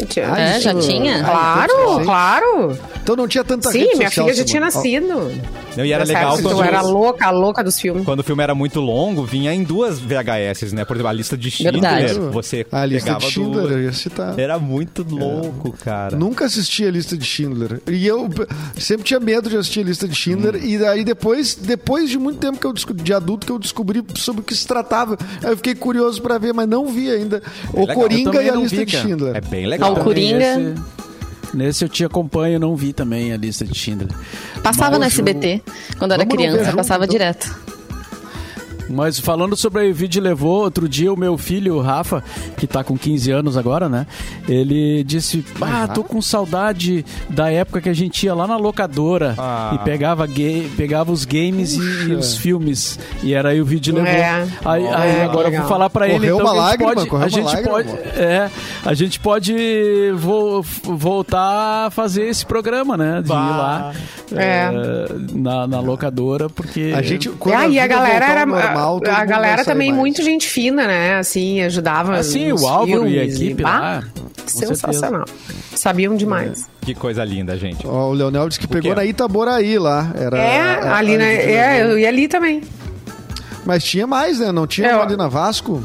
[0.09, 1.23] Tinha- Ah, É, já tinha?
[1.23, 2.05] Claro, então, sim.
[2.05, 2.79] claro.
[3.03, 5.31] Então não tinha tanta Sim, rede minha filha já tinha nascido.
[5.77, 8.03] Não, e era Nessa legal quando, Eu era louca, a louca dos filmes.
[8.05, 10.85] quando o filme era muito longo, vinha em duas VHS, né?
[10.85, 12.19] Por exemplo, a lista de Schindler, Verdade.
[12.31, 14.39] você A lista pegava de Schindler, eu ia citar.
[14.39, 16.15] Era muito louco, cara.
[16.15, 17.81] Nunca assisti a lista de Schindler.
[17.87, 18.29] E eu
[18.77, 20.55] sempre tinha medo de assistir a lista de Schindler.
[20.63, 24.41] E daí depois, depois de muito tempo que eu de adulto que eu descobri sobre
[24.41, 25.17] o que se tratava.
[25.43, 27.41] Aí eu fiquei curioso pra ver, mas não vi ainda.
[27.73, 27.95] o legal.
[27.95, 28.97] Coringa e a lista vi, de.
[28.97, 29.35] Schindler.
[29.35, 29.93] É bem Ah, legal.
[29.93, 30.57] o Coringa.
[30.57, 30.81] Nesse,
[31.55, 34.09] nesse eu te acompanho, não vi também a lista de Schindler.
[34.61, 35.61] Passava Mas no SBT.
[35.97, 37.11] Quando eu era Vamos criança, junto, passava então.
[37.13, 37.74] direto.
[38.89, 42.23] Mas falando sobre a vídeo levou, outro dia o meu filho, o Rafa,
[42.57, 44.05] que tá com 15 anos agora, né?
[44.47, 49.33] Ele disse: Ah, tô com saudade da época que a gente ia lá na locadora
[49.37, 49.71] Ah.
[49.73, 50.33] e pegava, ga
[50.77, 52.99] pegava os games e, e os filmes.
[53.23, 54.09] E era aí o vídeo levou.
[54.11, 54.47] É.
[54.63, 55.61] Aí, É, aí agora legal.
[55.61, 57.69] vou falar pra ele Correu então uma a gente lágrima, pode, correu a gente lágrima,
[57.71, 57.99] pode, amor.
[58.17, 58.51] é,
[58.85, 59.55] a gente pode
[60.15, 63.21] vo- voltar a fazer esse programa, né?
[63.23, 63.93] De ir lá
[64.31, 64.69] É.
[64.73, 68.45] eh, na, na locadora, porque A gente, quando e a vida galera era.
[68.75, 69.99] Normal, a galera também mais.
[69.99, 71.15] muito gente fina, né?
[71.17, 72.15] Assim, ajudava.
[72.15, 74.03] Assim, o Álvaro e a equipe bah, lá,
[74.45, 75.25] Sensacional.
[75.75, 76.69] Sabiam demais.
[76.81, 77.85] Que coisa linda, gente.
[77.87, 78.95] Ó, o Leonel disse que pegou quê?
[78.95, 80.11] na Itaboraí lá.
[80.15, 81.35] Era, É, a- ali, né?
[81.51, 82.61] É, eu ia ali também.
[83.65, 84.51] Mas tinha mais, né?
[84.51, 85.83] Não tinha É, ali na Vasco?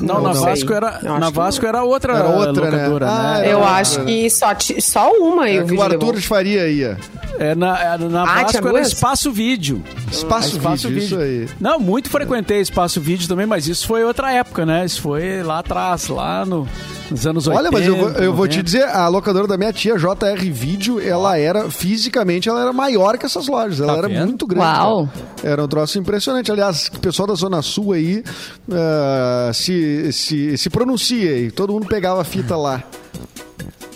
[0.00, 0.44] Não, Não na sei.
[0.44, 2.76] Vasco era, Eu na que Vasco era outra, Era outra, né?
[2.76, 3.38] locadora, Ah, né?
[3.40, 4.04] era Eu outra, acho né?
[4.06, 4.46] que só,
[4.80, 6.96] só uma eu É vi o Arthur de Faria ia.
[7.38, 8.80] É, na, é, na Ah, Vasco tinha era?
[8.80, 9.82] Espaço Vídeo.
[10.10, 11.48] Espaço, Espaço vídeo, isso aí.
[11.60, 14.84] Não, muito frequentei Espaço Vídeo também, mas isso foi outra época, né?
[14.84, 16.66] Isso foi lá atrás, lá no,
[17.10, 17.62] nos anos 80.
[17.62, 18.62] Olha, mas eu, vou, eu vou te 90.
[18.64, 23.24] dizer, a locadora da minha tia, JR Vídeo, ela era, fisicamente, ela era maior que
[23.26, 23.80] essas lojas.
[23.80, 24.26] Ela Tá era vendo?
[24.26, 24.64] muito grande.
[24.66, 25.08] Uau.
[25.36, 25.52] cara.
[25.52, 26.50] Era um troço impressionante.
[26.50, 28.24] Aliás, o pessoal da Zona Sul aí
[28.72, 31.50] ah, se, se, se pronuncia aí.
[31.50, 32.82] Todo mundo pegava a fita lá.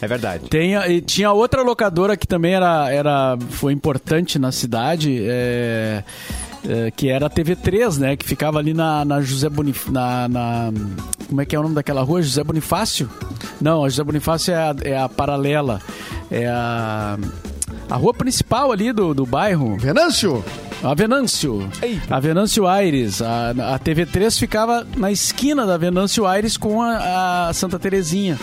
[0.03, 0.49] É verdade.
[0.51, 6.03] Tem, e tinha outra locadora que também era, era, foi importante na cidade, é,
[6.69, 8.17] é, que era a TV3, né?
[8.17, 9.93] Que ficava ali na, na José Bonifácio.
[9.93, 10.73] Na, na-
[11.29, 12.21] como é que é o nome daquela rua?
[12.21, 13.09] José Bonifácio?
[13.61, 15.81] Não, a José Bonifácio é a, é a paralela.
[16.31, 17.17] É a,
[17.89, 19.77] a rua principal ali do, do bairro.
[19.79, 20.45] Venâncio!
[20.83, 21.69] A Venâncio.
[21.81, 22.17] Eita.
[22.17, 23.23] A Venâncio Aires.
[23.23, 28.37] A, a TV3 ficava na esquina da Venâncio Aires com a, a Santa Terezinha.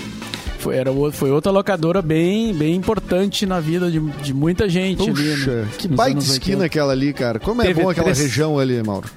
[0.60, 5.32] Foi, era, foi outra locadora bem, bem importante na vida de, de muita gente ali.
[5.32, 6.66] Puxa, né, que baita esquina 80.
[6.66, 7.40] aquela ali, cara.
[7.40, 7.82] Como é TV3.
[7.82, 9.10] bom aquela região ali, Mauro.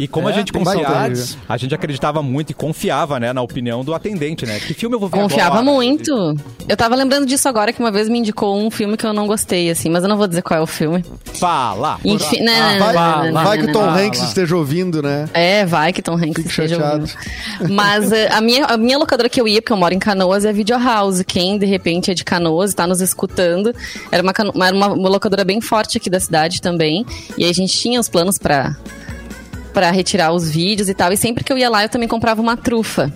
[0.00, 1.36] E como a É, gente tem confiava, saudades.
[1.48, 4.58] a gente acreditava muito e confiava, né, na opinião do atendente, né?
[4.58, 5.64] Que filme eu vou ver Confiava agora?
[5.64, 6.34] muito.
[6.68, 9.26] Eu tava lembrando disso agora, que uma vez me indicou um filme que eu não
[9.26, 11.04] gostei, assim, mas eu não vou dizer qual é o filme.
[11.34, 11.98] Fala!
[12.04, 13.94] Enfim, não, Ah, não, vai, não, não, não, vai que o Tom não.
[13.94, 15.28] Hanks esteja ouvindo, né?
[15.34, 17.00] É, vai que Tom Hanks Fico esteja chateado.
[17.60, 17.74] ouvindo.
[17.74, 20.44] Mas eh, a, minha, a minha locadora que eu ia, porque eu moro em Canoas,
[20.44, 21.22] é a Video House.
[21.26, 23.74] Quem, de repente, é de Canoas e tá nos escutando,
[24.10, 27.04] era uma, cano- era uma, locadora bem forte aqui da cidade também.
[27.36, 28.74] E aí a gente tinha os planos pra,
[29.80, 31.10] pra retirar os vídeos e tal.
[31.10, 33.10] E sempre que eu ia lá, eu também comprava uma trufa.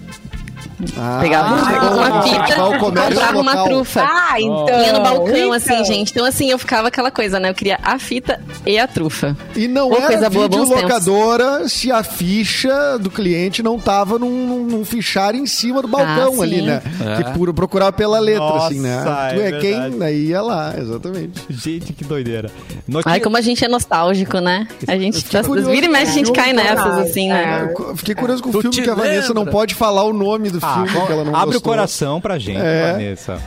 [0.96, 3.68] Ah, Pegava ah, uma fita e comprava uma local.
[3.68, 4.02] trufa.
[4.02, 4.68] Ah, então.
[4.68, 5.52] Ia no balcão, então.
[5.52, 6.10] assim, gente.
[6.10, 7.50] Então, assim, eu ficava aquela coisa, né?
[7.50, 9.36] Eu queria a fita e a trufa.
[9.54, 14.64] E não Ô, era coisa boa, videolocadora se a ficha do cliente não tava num,
[14.64, 16.82] num, fichário em cima do balcão Ah, ali, né?
[17.00, 17.22] É.
[17.22, 19.02] Que pura, procurava pela letra, Nossa, assim, né?
[19.34, 20.02] Tu é é, quem?
[20.02, 21.40] Aí ia lá, exatamente.
[21.48, 22.50] Gente, que doideira.
[22.86, 23.12] Notícia...
[23.12, 24.66] Ai, como a gente é nostálgico, né?
[24.86, 27.72] A gente, tá, curioso, vira e mexe, a gente cai nessas, assim, né?
[27.96, 30.84] Fiquei curioso com o filme que a Vanessa não pode falar o nome do Ah,
[30.86, 31.72] filme que ela não abre gostou.
[31.72, 32.92] o coração pra gente, É.
[32.92, 33.38] Vanessa.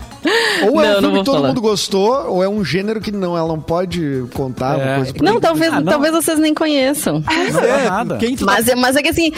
[0.72, 1.48] Ou é Não, um filme que todo falar.
[1.50, 4.80] mundo gostou, ou é um gênero que não, ela não pode contar.
[4.80, 4.84] É.
[4.98, 5.92] Uma coisa Não, talvez, Ah, não.
[5.92, 7.24] talvez vocês nem conheçam.
[7.52, 8.18] Não dá nada.
[8.18, 9.32] Quem tu tá- Mas, é- mas é que assim,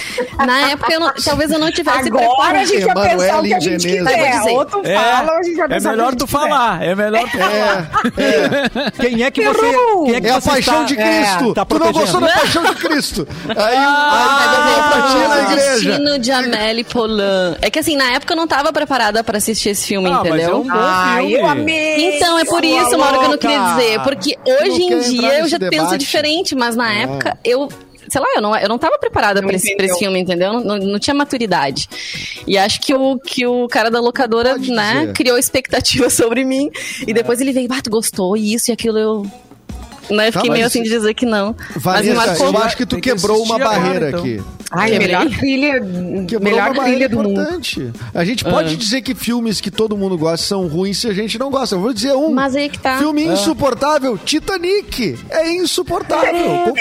[0.45, 3.53] na época eu não- talvez eu não tivesse Agora a gente vai pensar o que
[3.53, 4.07] a gente Genese.
[4.09, 4.41] quiser.
[4.51, 6.19] Ou tu É, fala, ou a gente vai é pensar o que a melhor gente
[6.19, 7.89] tu falar, é melhor tu falar.
[8.17, 8.91] É, é.
[9.09, 9.65] Quem é que você.
[9.65, 10.05] Errou!
[10.05, 11.53] Quem é, que É a você paixão está- de É, Cristo.
[11.53, 13.27] tá tu não gostou da paixão de Cristo.
[13.49, 15.45] Aí, Ah.
[15.55, 17.55] Destino de Amélie Polan.
[17.61, 20.25] É que assim, na época eu não tava preparada pra assistir esse filme, Ah, mas
[20.25, 20.65] é entendeu?
[20.69, 21.33] Bom Ai, filme.
[21.35, 22.15] eu amei.
[22.15, 23.99] Então, é por Sua isso, Mauro, que eu não queria dizer.
[24.03, 25.77] Porque hoje em dia eu já debate.
[25.77, 26.93] penso diferente, mas na Ah.
[26.93, 27.67] época eu.
[28.07, 29.97] Sei lá, eu não, eu não tava preparada pra esse, pra esse entendeu.
[29.97, 30.53] filme, entendeu?
[30.53, 31.87] Não, não, não tinha maturidade.
[32.47, 35.13] E acho que o, que o cara da locadora, Pode né, dizer.
[35.13, 36.71] criou expectativa sobre mim.
[37.07, 38.97] E depois ele veio, ah, tu gostou, e isso e aquilo.
[38.97, 39.25] Eu.
[40.09, 41.55] Não, eu fiquei Tá, meio mas- assim de dizer que não.
[41.75, 42.47] mas Vanessa, marcou.
[42.47, 44.19] eu acho que tu Tem que quebrou uma assistir agora, barreira então.
[44.21, 44.41] aqui.
[44.71, 45.07] Ai, Quebrei.
[45.07, 45.73] melhor trilha,
[46.27, 47.41] Quebrou melhor uma barreira trilha do mundo.
[47.41, 47.91] importante.
[48.13, 51.39] A gente pode dizer que filmes que todo mundo gosta são ruins se a gente
[51.39, 51.75] não gosta.
[51.75, 52.31] Eu vou dizer um.
[52.31, 52.97] Mas aí que tá.
[52.99, 55.17] Filme insuportável, Titanic.
[55.31, 56.75] É insuportável.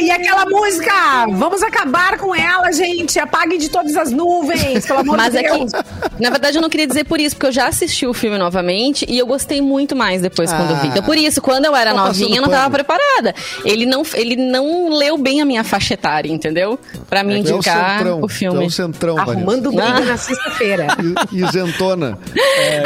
[0.00, 0.92] E aquela música?
[1.32, 3.18] Vamos acabar com ela, gente.
[3.18, 5.72] Apague de todas as nuvens, pelo amor Mas de é Deus.
[5.72, 8.38] que, na verdade, eu não queria dizer por isso, porque eu já assisti o filme
[8.38, 10.88] novamente e eu gostei muito mais depois quando eu vi.
[10.88, 12.74] Então, por isso, quando eu era Tá passando novinha, eu não tava pano.
[12.84, 13.34] preparada.
[13.64, 16.78] Ele não, ele não leu bem a minha faixa etária, entendeu?
[17.08, 18.18] Pra me Tu é o indicar centrão.
[18.18, 18.66] o Tu é filme.
[18.66, 20.00] o centrão, Arrumando briga Ah.
[20.00, 20.86] na sexta-feira.
[21.32, 22.18] Isentona.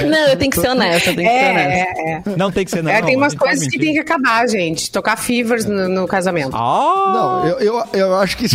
[0.08, 1.68] Não, eu tenho que ser honesta, eu tenho que ser honesta.
[1.78, 2.36] É, é, é.
[2.36, 2.90] Não tem que ser, não.
[2.90, 4.90] É, tem umas pode coisas que tem que acabar, gente.
[4.90, 6.56] Tocar fevers no, no casamento.
[6.56, 8.46] Ah, Não, eu, eu, eu acho que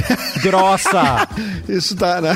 [0.41, 1.27] grossa!
[1.67, 2.35] isso tá, né?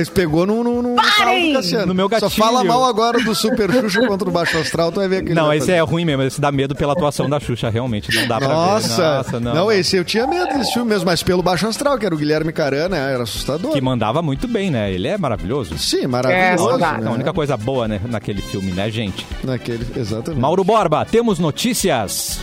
[0.00, 1.86] Isso pegou no, no, no Cassiano.
[1.86, 2.30] No meu Só gatilho.
[2.44, 5.34] fala mal agora do Super Xuxa contra o Baixo Astral, tu vai ver aquele.
[5.34, 6.22] Não, esse é ruim mesmo.
[6.22, 8.14] Esse dá medo pela atuação da Xuxa, realmente.
[8.14, 8.54] Não dá pra ver.
[8.54, 9.54] Nossa, Nossa, não.
[9.54, 9.72] não.
[9.72, 12.52] esse eu tinha medo desse filme mesmo, mas pelo Baixo Astral, que era o Guilherme
[12.52, 13.72] Carana, era assustador.
[13.72, 14.92] Que mandava muito bem, né?
[14.92, 15.78] Ele é maravilhoso.
[15.78, 16.68] Sim, É, maravilhoso.
[16.70, 17.02] saudade.
[17.02, 17.08] né?
[17.10, 19.26] A única coisa boa né, naquele filme, né, gente?
[19.44, 20.40] Naquele, exatamente.
[20.40, 22.38] Mauro Borba, temos notícias.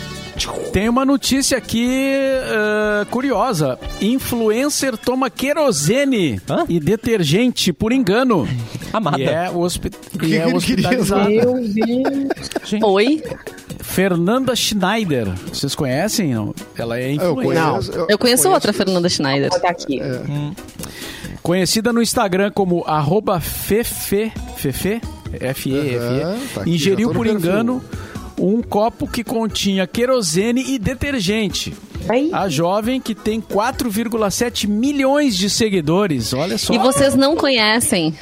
[0.72, 3.80] Tem uma notícia aqui eh, curiosa.
[4.00, 6.64] Influencer toma querosene Hã?
[6.70, 8.48] e detergente por engano.
[8.94, 9.18] Amada.
[9.20, 11.28] E é, hospi que e é ele queria hospitalizada.
[11.28, 12.84] Meu Deus.
[12.84, 13.24] Oi?
[13.98, 15.28] Fernanda Schneider.
[15.52, 16.32] Vocês conhecem?
[16.36, 16.54] Não?
[16.78, 17.64] Ela é Eu influencer.
[17.64, 19.50] conheço, Eu conheço outra Fernanda Schneider.
[19.50, 20.00] Vou botar aqui.
[21.42, 25.02] Conhecida no Instagram como arroba fefe, fefe,
[25.34, 27.40] F-E-F-E, tá ingeriu por perfil.
[27.40, 27.84] engano
[28.40, 31.74] um copo que continha querosene e detergente.
[32.34, 36.72] A jovem que tem 4,7 milhões de seguidores, olha só.
[36.72, 38.14] E vocês não conhecem.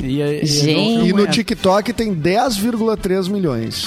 [0.00, 0.98] E, e- e Gente.
[0.98, 1.26] não- E no é.
[1.30, 3.86] TikTok tem 10,3 milhões.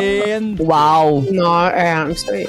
[0.00, 1.24] E- Uau!
[1.30, 2.48] Não, é, isso aí.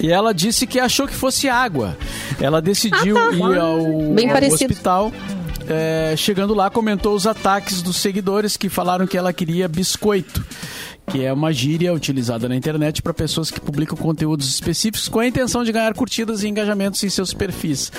[0.00, 1.96] E ela disse que achou que fosse água.
[2.40, 4.14] Ela decidiu ir ao, Ah, tá.
[4.14, 4.72] Bem ao parecido.
[4.72, 5.12] hospital.
[5.68, 10.44] É, chegando lá, comentou os ataques dos seguidores que falaram que ela queria biscoito.
[11.08, 15.26] Que é uma gíria utilizada na internet para pessoas que publicam conteúdos específicos com a
[15.26, 17.92] intenção de ganhar curtidas e engajamentos em seus perfis.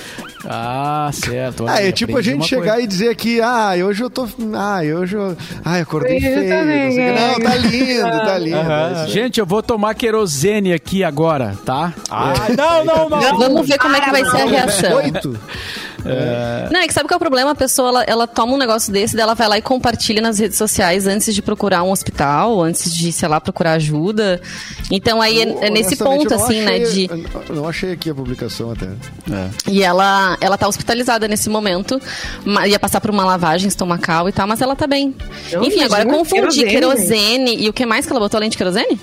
[0.46, 1.64] Ah, certo.
[1.64, 2.82] olha Ah, é tipo a gente chegar coisa.
[2.82, 4.28] e dizer aqui, ah, hoje eu tô.
[4.54, 5.38] Ah, hoje eu.
[5.64, 6.50] Ah, acordei Eu feio.
[6.50, 7.20] também, não, sei o quê.
[7.20, 7.32] é.
[7.32, 8.58] não, tá lindo, tá lindo.
[8.58, 9.10] É isso aí.
[9.12, 11.94] Gente, eu vou tomar querosene aqui agora, tá?
[12.12, 13.38] Ah, não, não, não.
[13.40, 15.02] Vamos ver como é que vai ser a reação.
[15.98, 16.74] Biscoito?
[16.74, 17.52] Não, é que sabe qual é o problema?
[17.52, 20.40] A pessoa, ela, ela toma um negócio desse, daí ela vai lá e compartilha nas
[20.40, 24.42] redes sociais antes de procurar um hospital, antes de, sei lá, procurar ajuda.
[24.92, 27.26] Então aí é, é nesse eu ponto, assim, né, achei- de...
[27.50, 28.88] eu Não achei aqui a publicação até.
[29.68, 32.00] E ela, ela tá hospitalizada nesse momento,
[32.68, 35.16] ia passar por uma lavagem estomacal e tal, mas ela tá bem.
[35.52, 38.50] Não, Enfim, agora imagina confundir querosene, querosene, e o que mais que ela botou além
[38.50, 39.00] de querosene?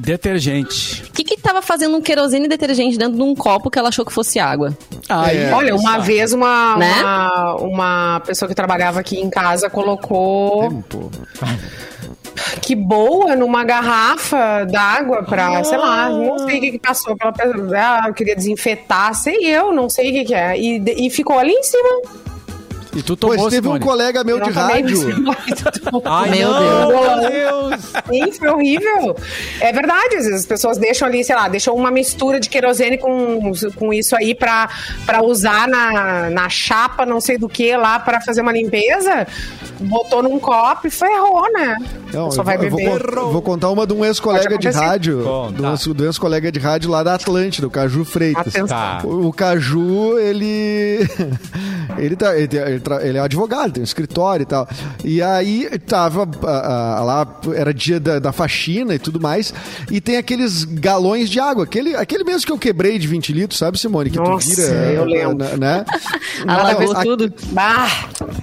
[0.00, 1.04] Detergente.
[1.08, 4.04] O que que tava fazendo um querosene detergente dentro de um copo que ela achou
[4.04, 4.76] que fosse água?
[5.08, 5.52] Aí, É.
[5.52, 6.92] Olha, uma vez uma, Né?
[7.02, 11.10] uma, uma pessoa que trabalhava aqui em casa colocou Tempo.
[12.62, 17.32] que boa numa garrafa d'água pra, sei lá, não sei o que, que passou pela
[17.32, 17.70] pessoa.
[17.76, 20.58] Ah, eu queria desinfetar, sei eu, não sei o que, que é.
[20.58, 22.02] E, e ficou ali em cima.
[22.94, 23.84] E tu tomou, Pois teve um Simone?
[23.84, 24.98] colega meu Eu de rádio.
[26.04, 26.88] Ai, Meu Deus.
[26.88, 27.80] meu Deus.
[28.10, 29.16] Sim, foi horrível.
[29.60, 32.98] É verdade, às vezes as pessoas deixam ali, sei lá, deixam uma mistura de querosene
[32.98, 34.68] com, com isso aí pra,
[35.06, 39.26] pra usar na, na chapa, não sei do que lá, pra fazer uma limpeza.
[39.80, 41.76] Botou num copo e ferrou, né?
[42.12, 43.14] Não, Só vai vou, eu vou beber.
[43.14, 45.20] con- vou contar uma de um ex-colega de rádio.
[45.26, 48.48] Um, ex- de um ex-colega de rádio lá da Atlântida, o Caju Freitas.
[48.48, 48.66] Atenção.
[48.66, 49.00] Tá.
[49.04, 51.08] O, o Caju, ele.
[52.00, 54.68] Ele, tá, ele, ele tra- ele é advogado, tem um escritório e tal.
[55.04, 59.52] E aí tava ah, ah, lá, era dia da, da faxina e tudo mais.
[59.90, 63.58] E tem aqueles galões de água, aquele, aquele mesmo que eu quebrei de 20 litros,
[63.58, 64.10] sabe, Simone?
[64.10, 64.92] Que Nossa, tu vira.
[64.92, 65.56] eu lembro.
[65.58, 65.84] Né?
[66.46, 67.32] Alagou a- tudo.
[67.52, 67.88] Bah!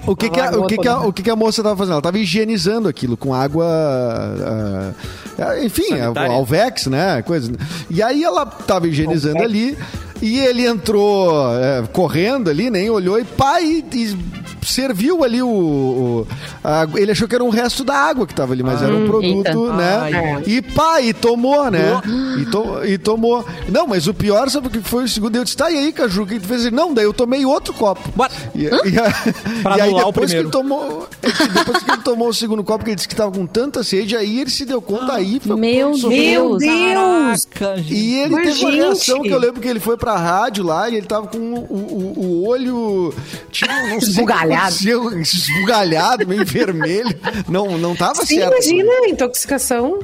[0.06, 1.08] o que, que, a, Alagou o, que, que, a, tudo.
[1.08, 1.92] o que, que a moça tava fazendo?
[1.94, 3.66] Ela tava higienizando aquilo com água.
[3.66, 4.92] ah,
[5.38, 6.30] ah, enfim, Sanitária.
[6.32, 7.22] a- Alvex, né?
[7.22, 7.52] Coisa.
[7.90, 9.76] E aí ela tava higienizando ali.
[10.20, 14.18] E ele entrou é, correndo ali, nem olhou, e pai, e
[14.62, 15.48] serviu ali o.
[15.48, 16.26] o-
[16.62, 19.06] a- ele achou que era um resto da água que tava ali, mas era um
[19.06, 19.72] produto, eita.
[19.74, 19.98] né?
[20.02, 20.42] Ai.
[20.46, 22.00] E pai, e tomou, né?
[22.40, 23.44] E, to- e tomou.
[23.68, 25.36] Não, mas o pior, sabe o que foi o segundo?
[25.36, 26.64] Eu disse, tá, e aí, Caju, o que tu fez?
[26.66, 28.00] Ele, Não, daí eu tomei outro copo.
[28.16, 28.34] What?
[28.54, 29.14] E, e, a-
[29.62, 32.84] Pra e aí depois que ele tomou, é depois que ele tomou o segundo copo,
[32.84, 35.40] que ele disse que tava com tanta sede, aí ele se deu conta aí.
[35.40, 36.58] foi Meu pronto, Meu Deus.
[36.58, 37.44] Deus!
[37.46, 37.80] Caraca.
[37.88, 38.80] E ele Mas, teve uma gente.
[38.82, 41.58] reação que eu lembro que ele foi pra rádio lá e ele tava com o,
[41.58, 43.12] o- o olho
[43.50, 45.20] tipo, não sei Esbugalhado.
[45.20, 47.14] esbugalhado, meio vermelho.
[47.48, 48.52] Não, não tava Sim, certo.
[48.52, 49.98] imagina, intoxicação.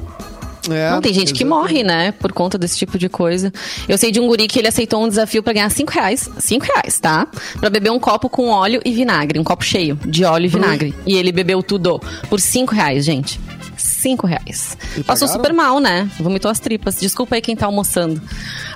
[0.67, 1.73] É, Não, tem gente que exatamente.
[1.73, 2.11] morre, né?
[2.13, 3.53] Por conta desse tipo de coisa.
[3.87, 6.27] Eu sei de um guri que ele aceitou um desafio pra ganhar 5 reais.
[6.39, 7.27] 5 reais, tá?
[7.59, 9.39] Pra beber um copo com óleo e vinagre.
[9.39, 10.95] Um copo cheio de óleo e vinagre.
[11.05, 13.39] E ele bebeu tudo por 5 reais, gente.
[13.77, 14.75] 5 reais.
[14.97, 15.43] E Passou pagaram?
[15.43, 16.09] super mal, né?
[16.19, 16.95] Vomitou as tripas.
[16.95, 18.19] Desculpa aí quem tá almoçando.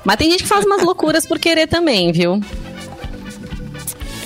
[0.06, 2.40] Mas tem gente que faz umas loucuras por querer também, viu?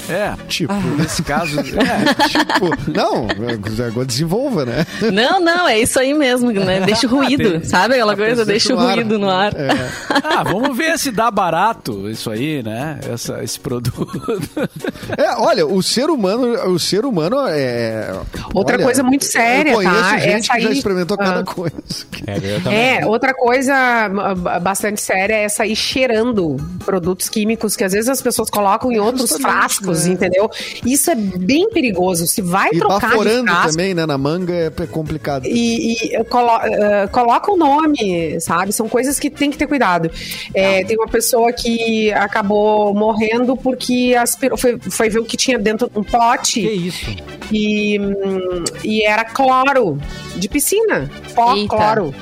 [0.10, 1.60] É, Tipo, nesse caso.
[1.60, 3.28] É, tipo, não,
[3.88, 4.86] agora desenvolva, né?
[5.12, 6.82] Não, não, é isso aí mesmo, né?
[6.82, 8.46] Deixa o ruído, sabe aquela coisa?
[8.46, 9.54] Deixa o ruído no ar.
[9.56, 9.70] É.
[10.24, 13.00] ah, vamos ver se dá barato isso aí, né?
[13.12, 14.08] Essa, esse produto.
[15.18, 18.14] É, olha, o ser humano, o ser humano é.
[18.54, 20.18] Outra olha, coisa muito séria, Eu conheço tá?
[20.18, 21.44] gente Essa que já aí- experimentou cada Ah.
[21.44, 21.74] coisa.
[22.68, 23.00] É.
[23.00, 28.22] É, outra coisa ah, bastante séria é sair cheirando produtos químicos que às vezes as
[28.22, 30.14] pessoas colocam em outros Justamente, frascos, né?
[30.14, 30.50] entendeu?
[30.86, 32.26] Isso é bem perigoso.
[32.28, 34.06] Se vai E trocar de baforando frasco, também, né?
[34.06, 35.46] Na manga é complicado.
[35.46, 38.72] e, e colo- eh, coloca o nome, sabe?
[38.74, 40.10] São coisas que tem que ter cuidado.
[40.54, 45.58] É, tem uma pessoa que acabou morrendo porque aspirou, foi, foi ver o que tinha
[45.60, 47.06] dentro de um Que pote isso?
[47.52, 48.00] e,
[48.84, 49.98] e era cloro
[50.36, 51.10] de piscina.
[51.36, 51.68] Pó, Eita.
[51.76, 52.14] cloro.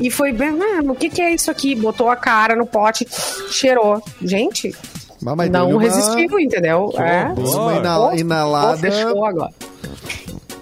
[0.00, 1.74] E foi bem, ah, o que, que é isso aqui?
[1.74, 3.06] Botou a cara no pote,
[3.50, 4.02] cheirou.
[4.22, 4.74] Gente,
[5.34, 6.92] Mas, não uma- resistiu, entendeu?
[6.96, 7.24] É.
[7.36, 7.76] Uma Horror.
[7.78, 8.76] ina- Pô, inalada.
[8.78, 9.50] fechou agora.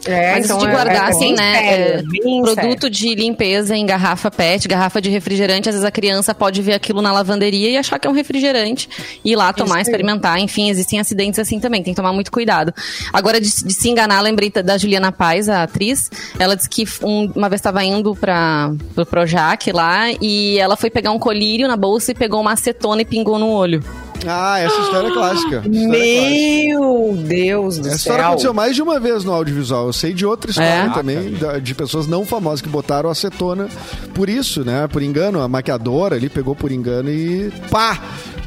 [0.07, 1.55] É, Mas então de é- guardar, é assim, né?
[1.55, 2.03] sério, é,
[2.43, 2.91] produto sério.
[2.91, 7.01] de limpeza em garrafa PET, garrafa de refrigerante, às vezes a criança pode ver aquilo
[7.01, 8.87] na lavanderia e achar que é um refrigerante,
[9.25, 10.39] e ir lá tomar, experimentar.
[10.41, 12.71] Enfim, existem acidentes assim também, tem que tomar muito cuidado.
[13.15, 16.11] Agora, de, de se enganar, lembrei da- da Juliana Paz, a atriz.
[16.39, 20.91] Ela disse que um- uma vez estava indo para pro Projac lá e ela foi
[20.91, 23.83] pegar um colírio na bolsa e pegou uma acetona e pingou no olho.
[24.27, 25.57] Ah, essa história é clássica.
[25.57, 26.79] Essa história é clássica.
[26.79, 28.13] Meu Deus do Essa céu.
[28.13, 29.87] história aconteceu mais de uma vez no audiovisual.
[29.87, 30.89] Eu sei de outra história É?
[30.91, 33.69] também, da- de pessoas não famosas que botaram acetona
[34.15, 34.87] por isso, né?
[34.89, 37.99] Por engano, a maquiadora ali pegou por engano e pá!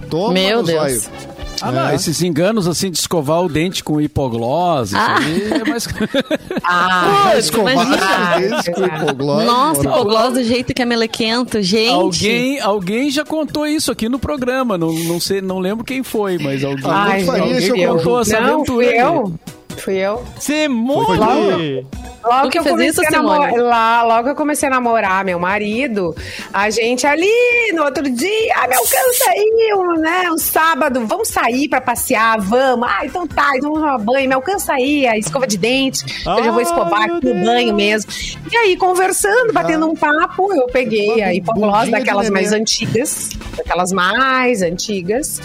[0.09, 0.81] Toma Meu no Deus.
[1.03, 1.36] zóio.
[1.61, 5.17] Ah, não, esses enganos assim de escovar o dente com hipoglose, isso Ah.
[5.17, 5.87] aí é mais.
[6.63, 8.63] Ah, Escovar imagina.
[8.73, 9.45] com hipoglose.
[9.45, 11.91] Nossa, hipoglose do jeito que é melequento, gente.
[11.93, 14.77] alguém, alguém já contou isso aqui no programa.
[14.77, 16.83] Não, não sei, não lembro quem foi, mas alguém.
[16.85, 18.85] Ai, faria eu contou essa não, aventura.
[18.87, 19.56] fui aí.
[19.77, 20.23] Fui eu.
[20.39, 21.87] Simone!
[22.27, 24.71] Logo Tu que que, eu comecei isso, a namorar, lá, logo que eu comecei a
[24.71, 26.13] namorar meu marido,
[26.51, 27.31] a gente ali
[27.73, 28.81] no outro dia, ah, meu
[29.29, 32.87] aí, um, né, um sábado, vamos sair pra passear, vamos.
[32.89, 36.27] Ah, então tá, então vamos tomar banho, me alcança aí a escova de dente, que
[36.27, 38.11] eu já vou Ah, escovar aqui no banho mesmo.
[38.51, 42.61] E aí, conversando, batendo um papo, eu peguei a hipoglose daquelas mais neném.
[42.61, 45.39] antigas, daquelas mais antigas,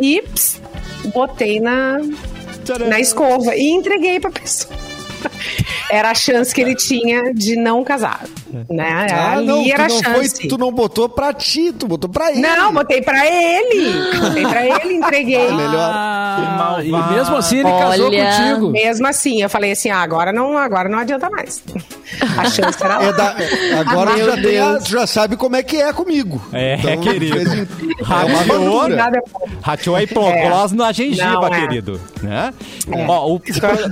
[0.00, 0.60] e ps,
[1.12, 1.98] botei na,
[2.76, 4.74] na escova e entreguei pra pessoa.
[5.90, 8.24] Era a chance que ele tinha de não casar.
[8.70, 9.06] Né?
[9.12, 10.48] Ah, Ali não, tu era a não, foi, chance.
[10.48, 12.40] tu não botou pra ti, tu botou pra ele.
[12.40, 13.92] Não, botei pra ele.
[14.20, 15.48] Botei pra ele, entreguei.
[15.48, 15.90] Ah, melhor.
[15.92, 18.24] Ah, e mesmo assim ele casou Olha.
[18.24, 18.70] contigo.
[18.70, 21.62] Mesmo assim, eu falei assim: ah, agora não, agora não adianta mais.
[22.38, 23.04] A chance era lá.
[23.04, 23.36] É da-
[23.80, 26.40] agora tu já, tem a- já sabe como é que é comigo.
[26.52, 27.36] É, querido.
[27.54, 27.68] em-
[28.00, 28.96] É Rateou, aventura.
[28.96, 29.46] Nada é bom.
[29.60, 31.60] Rateou a hipoglose na gengiva, é.
[31.60, 32.00] querido.
[32.22, 32.52] Né?
[33.06, 33.42] Ó, o-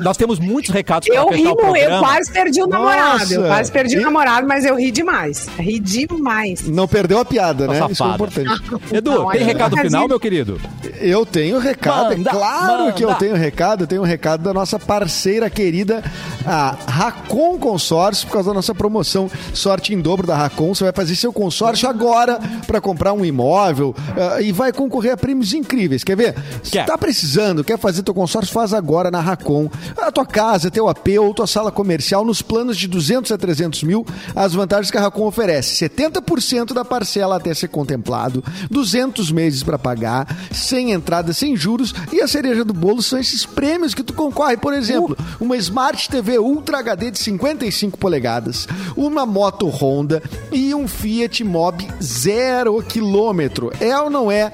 [0.02, 3.34] nós temos muitos recados para Eu ri, fechar o mu- eu quase perdi o namorado.
[3.34, 5.48] Eu quase perdi E- o namorado, mas eu ri demais.
[5.58, 6.66] Ri demais.
[6.68, 7.74] Não perdeu a piada, né?
[7.74, 7.92] Safada.
[7.92, 8.62] Isso é importante.
[8.94, 9.44] Edu, Não, tem é.
[9.44, 10.60] recado final, meu querido?
[11.00, 13.18] Eu tenho recado, Manda, é claro que eu manda.
[13.20, 13.84] tenho recado.
[13.84, 16.02] Eu tenho um recado da nossa parceira querida,
[16.46, 20.74] a Racon Consórcio, por causa da nossa promoção Sorte em Dobro da Racon.
[20.74, 25.16] Você vai fazer seu consórcio agora para comprar um imóvel ah, e vai concorrer a
[25.16, 26.04] prêmios incríveis.
[26.04, 26.34] Quer ver?
[26.62, 29.68] Se tá precisando, quer fazer teu consórcio, faz agora na Racon.
[29.98, 33.82] A tua casa, teu AP ou tua sala comercial nos planos de 200 a 300
[33.82, 34.06] mil,
[34.36, 35.88] as vantagens que a Racon oferece.
[35.88, 42.20] 70% da parcela até ser contemplado, 200 meses para pagar, sem entrada, sem juros e
[42.20, 44.58] a cereja do bolo são esses prêmios que tu concorre.
[44.58, 50.22] Por exemplo, uma Smart TV Ultra HD de 55 polegadas, uma moto Honda
[50.52, 53.72] e um Fiat Mobi zero quilômetro.
[53.80, 54.52] É ou não é?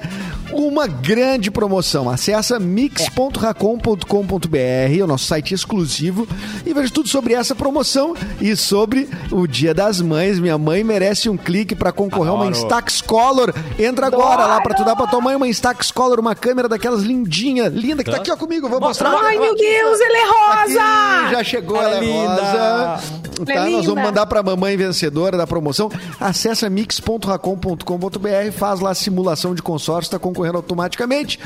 [0.55, 2.09] Uma grande promoção.
[2.09, 6.27] Acesse mix.racom.com.br, o nosso site exclusivo,
[6.65, 10.39] e veja tudo sobre essa promoção e sobre o Dia das Mães.
[10.39, 12.45] Minha mãe merece um clique para concorrer a uma.
[12.47, 13.53] Instax Color.
[13.79, 17.01] Entra agora lá para tu dar para tua mãe uma Instax Color, uma câmera daquelas
[17.01, 18.69] lindinha, linda que tá aqui ó comigo.
[18.69, 19.27] Vou Mostra mostrar.
[19.27, 21.23] Ai, meu Deus, ele é rosa!
[21.23, 22.35] Aqui, já chegou, Ela ela é é linda.
[22.35, 22.99] rosa.
[23.45, 25.89] Tá, Ela é nós vamos mandar pra mamãe vencedora da promoção.
[26.19, 31.39] Acesse mix.racom.com.br, faz lá a simulação de consórcio, tá concorrendo automaticamente.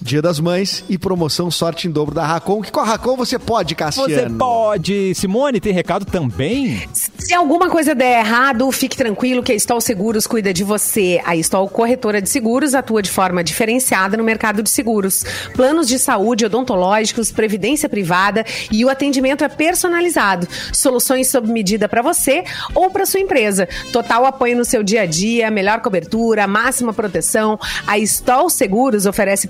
[0.00, 3.38] Dia das Mães e promoção Sorte em Dobro da Racon, que com a Racon você
[3.38, 4.08] pode, Cassiano.
[4.08, 5.14] Você pode.
[5.14, 6.88] Simone, tem recado também?
[7.18, 11.20] Se alguma coisa der errado, fique tranquilo que a Stol Seguros cuida de você.
[11.24, 15.24] A Stol Corretora de Seguros atua de forma diferenciada no mercado de seguros.
[15.54, 20.46] Planos de saúde, odontológicos, previdência privada e o atendimento é personalizado.
[20.72, 23.68] Soluções sob medida para você ou para sua empresa.
[23.92, 27.58] Total apoio no seu dia a dia, melhor cobertura, máxima proteção.
[27.86, 29.48] A Stol Seguros oferece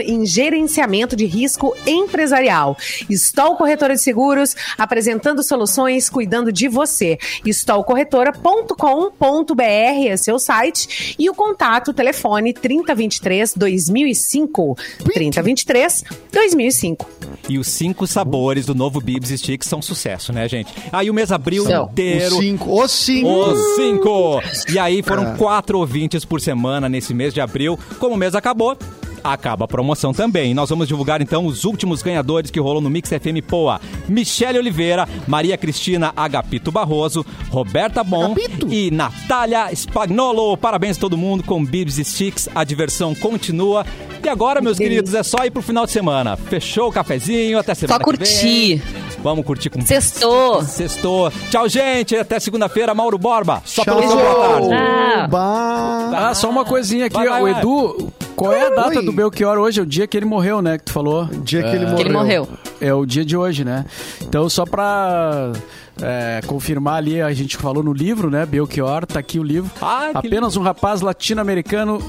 [0.00, 2.76] em gerenciamento de risco empresarial.
[3.10, 7.18] Stol Corretora de Seguros, apresentando soluções, cuidando de você.
[7.46, 14.76] stolcorretora.com.br é seu site e o contato, telefone 3023 2005.
[15.04, 17.10] 3023 2005.
[17.48, 20.72] E os cinco sabores do novo Bibs Sticks são sucesso, né, gente?
[20.92, 22.36] Aí o mês abril inteiro.
[22.36, 22.82] Os cinco.
[22.82, 23.28] Os cinco.
[23.28, 24.42] Os cinco!
[24.72, 27.78] E aí foram quatro ouvintes por semana nesse mês de abril.
[27.98, 28.76] Como o mês acabou,
[29.22, 30.54] acaba a promoção também.
[30.54, 33.80] Nós vamos divulgar então os últimos ganhadores que rolou no Mix FM Poa.
[34.08, 38.72] Michele Oliveira, Maria Cristina Agapito Barroso, Roberta Bom Agapito?
[38.72, 40.56] e Natália Spagnolo.
[40.56, 42.48] Parabéns a todo mundo com Bibs e Sticks.
[42.54, 43.84] A diversão continua.
[44.24, 46.36] E agora, meus queridos, é só ir pro final de semana.
[46.36, 48.76] Fechou o cafezinho, até semana Só que curtir.
[48.76, 48.82] vem.
[49.22, 50.62] Vamos curtir com Sextou.
[50.64, 51.32] Sextou.
[51.50, 52.16] Tchau, gente.
[52.16, 52.94] Até segunda-feira.
[52.94, 53.62] Mauro Borba.
[53.64, 53.96] Só Tchau.
[53.96, 54.68] pelo seu boa tarde.
[54.68, 56.14] Tchau.
[56.14, 57.44] Ah, só uma coisinha aqui, Vai, vai, ó.
[57.44, 57.48] O.
[57.48, 59.04] Edu, qual é a data Oi.
[59.04, 59.80] do Belchior hoje?
[59.80, 60.78] É o dia que ele morreu, né?
[60.78, 61.26] Que tu falou.
[61.44, 61.96] Dia que ele morreu.
[61.96, 62.48] Que ele morreu.
[62.80, 63.84] É o dia de hoje, né?
[64.22, 65.52] Então, só pra
[66.00, 68.44] é, confirmar ali, a gente falou no livro, né?
[68.46, 69.70] Belchior, tá aqui o livro.
[69.80, 72.02] Ah, Apenas um rapaz latino-americano,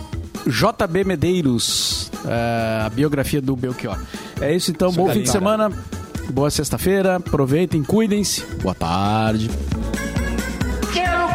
[0.47, 3.97] JB Medeiros, é, a biografia do Belchior.
[4.41, 5.71] É isso então, isso bom fim de semana,
[6.29, 9.49] boa sexta-feira, aproveitem, cuidem-se, boa tarde.
[10.93, 11.32] Quero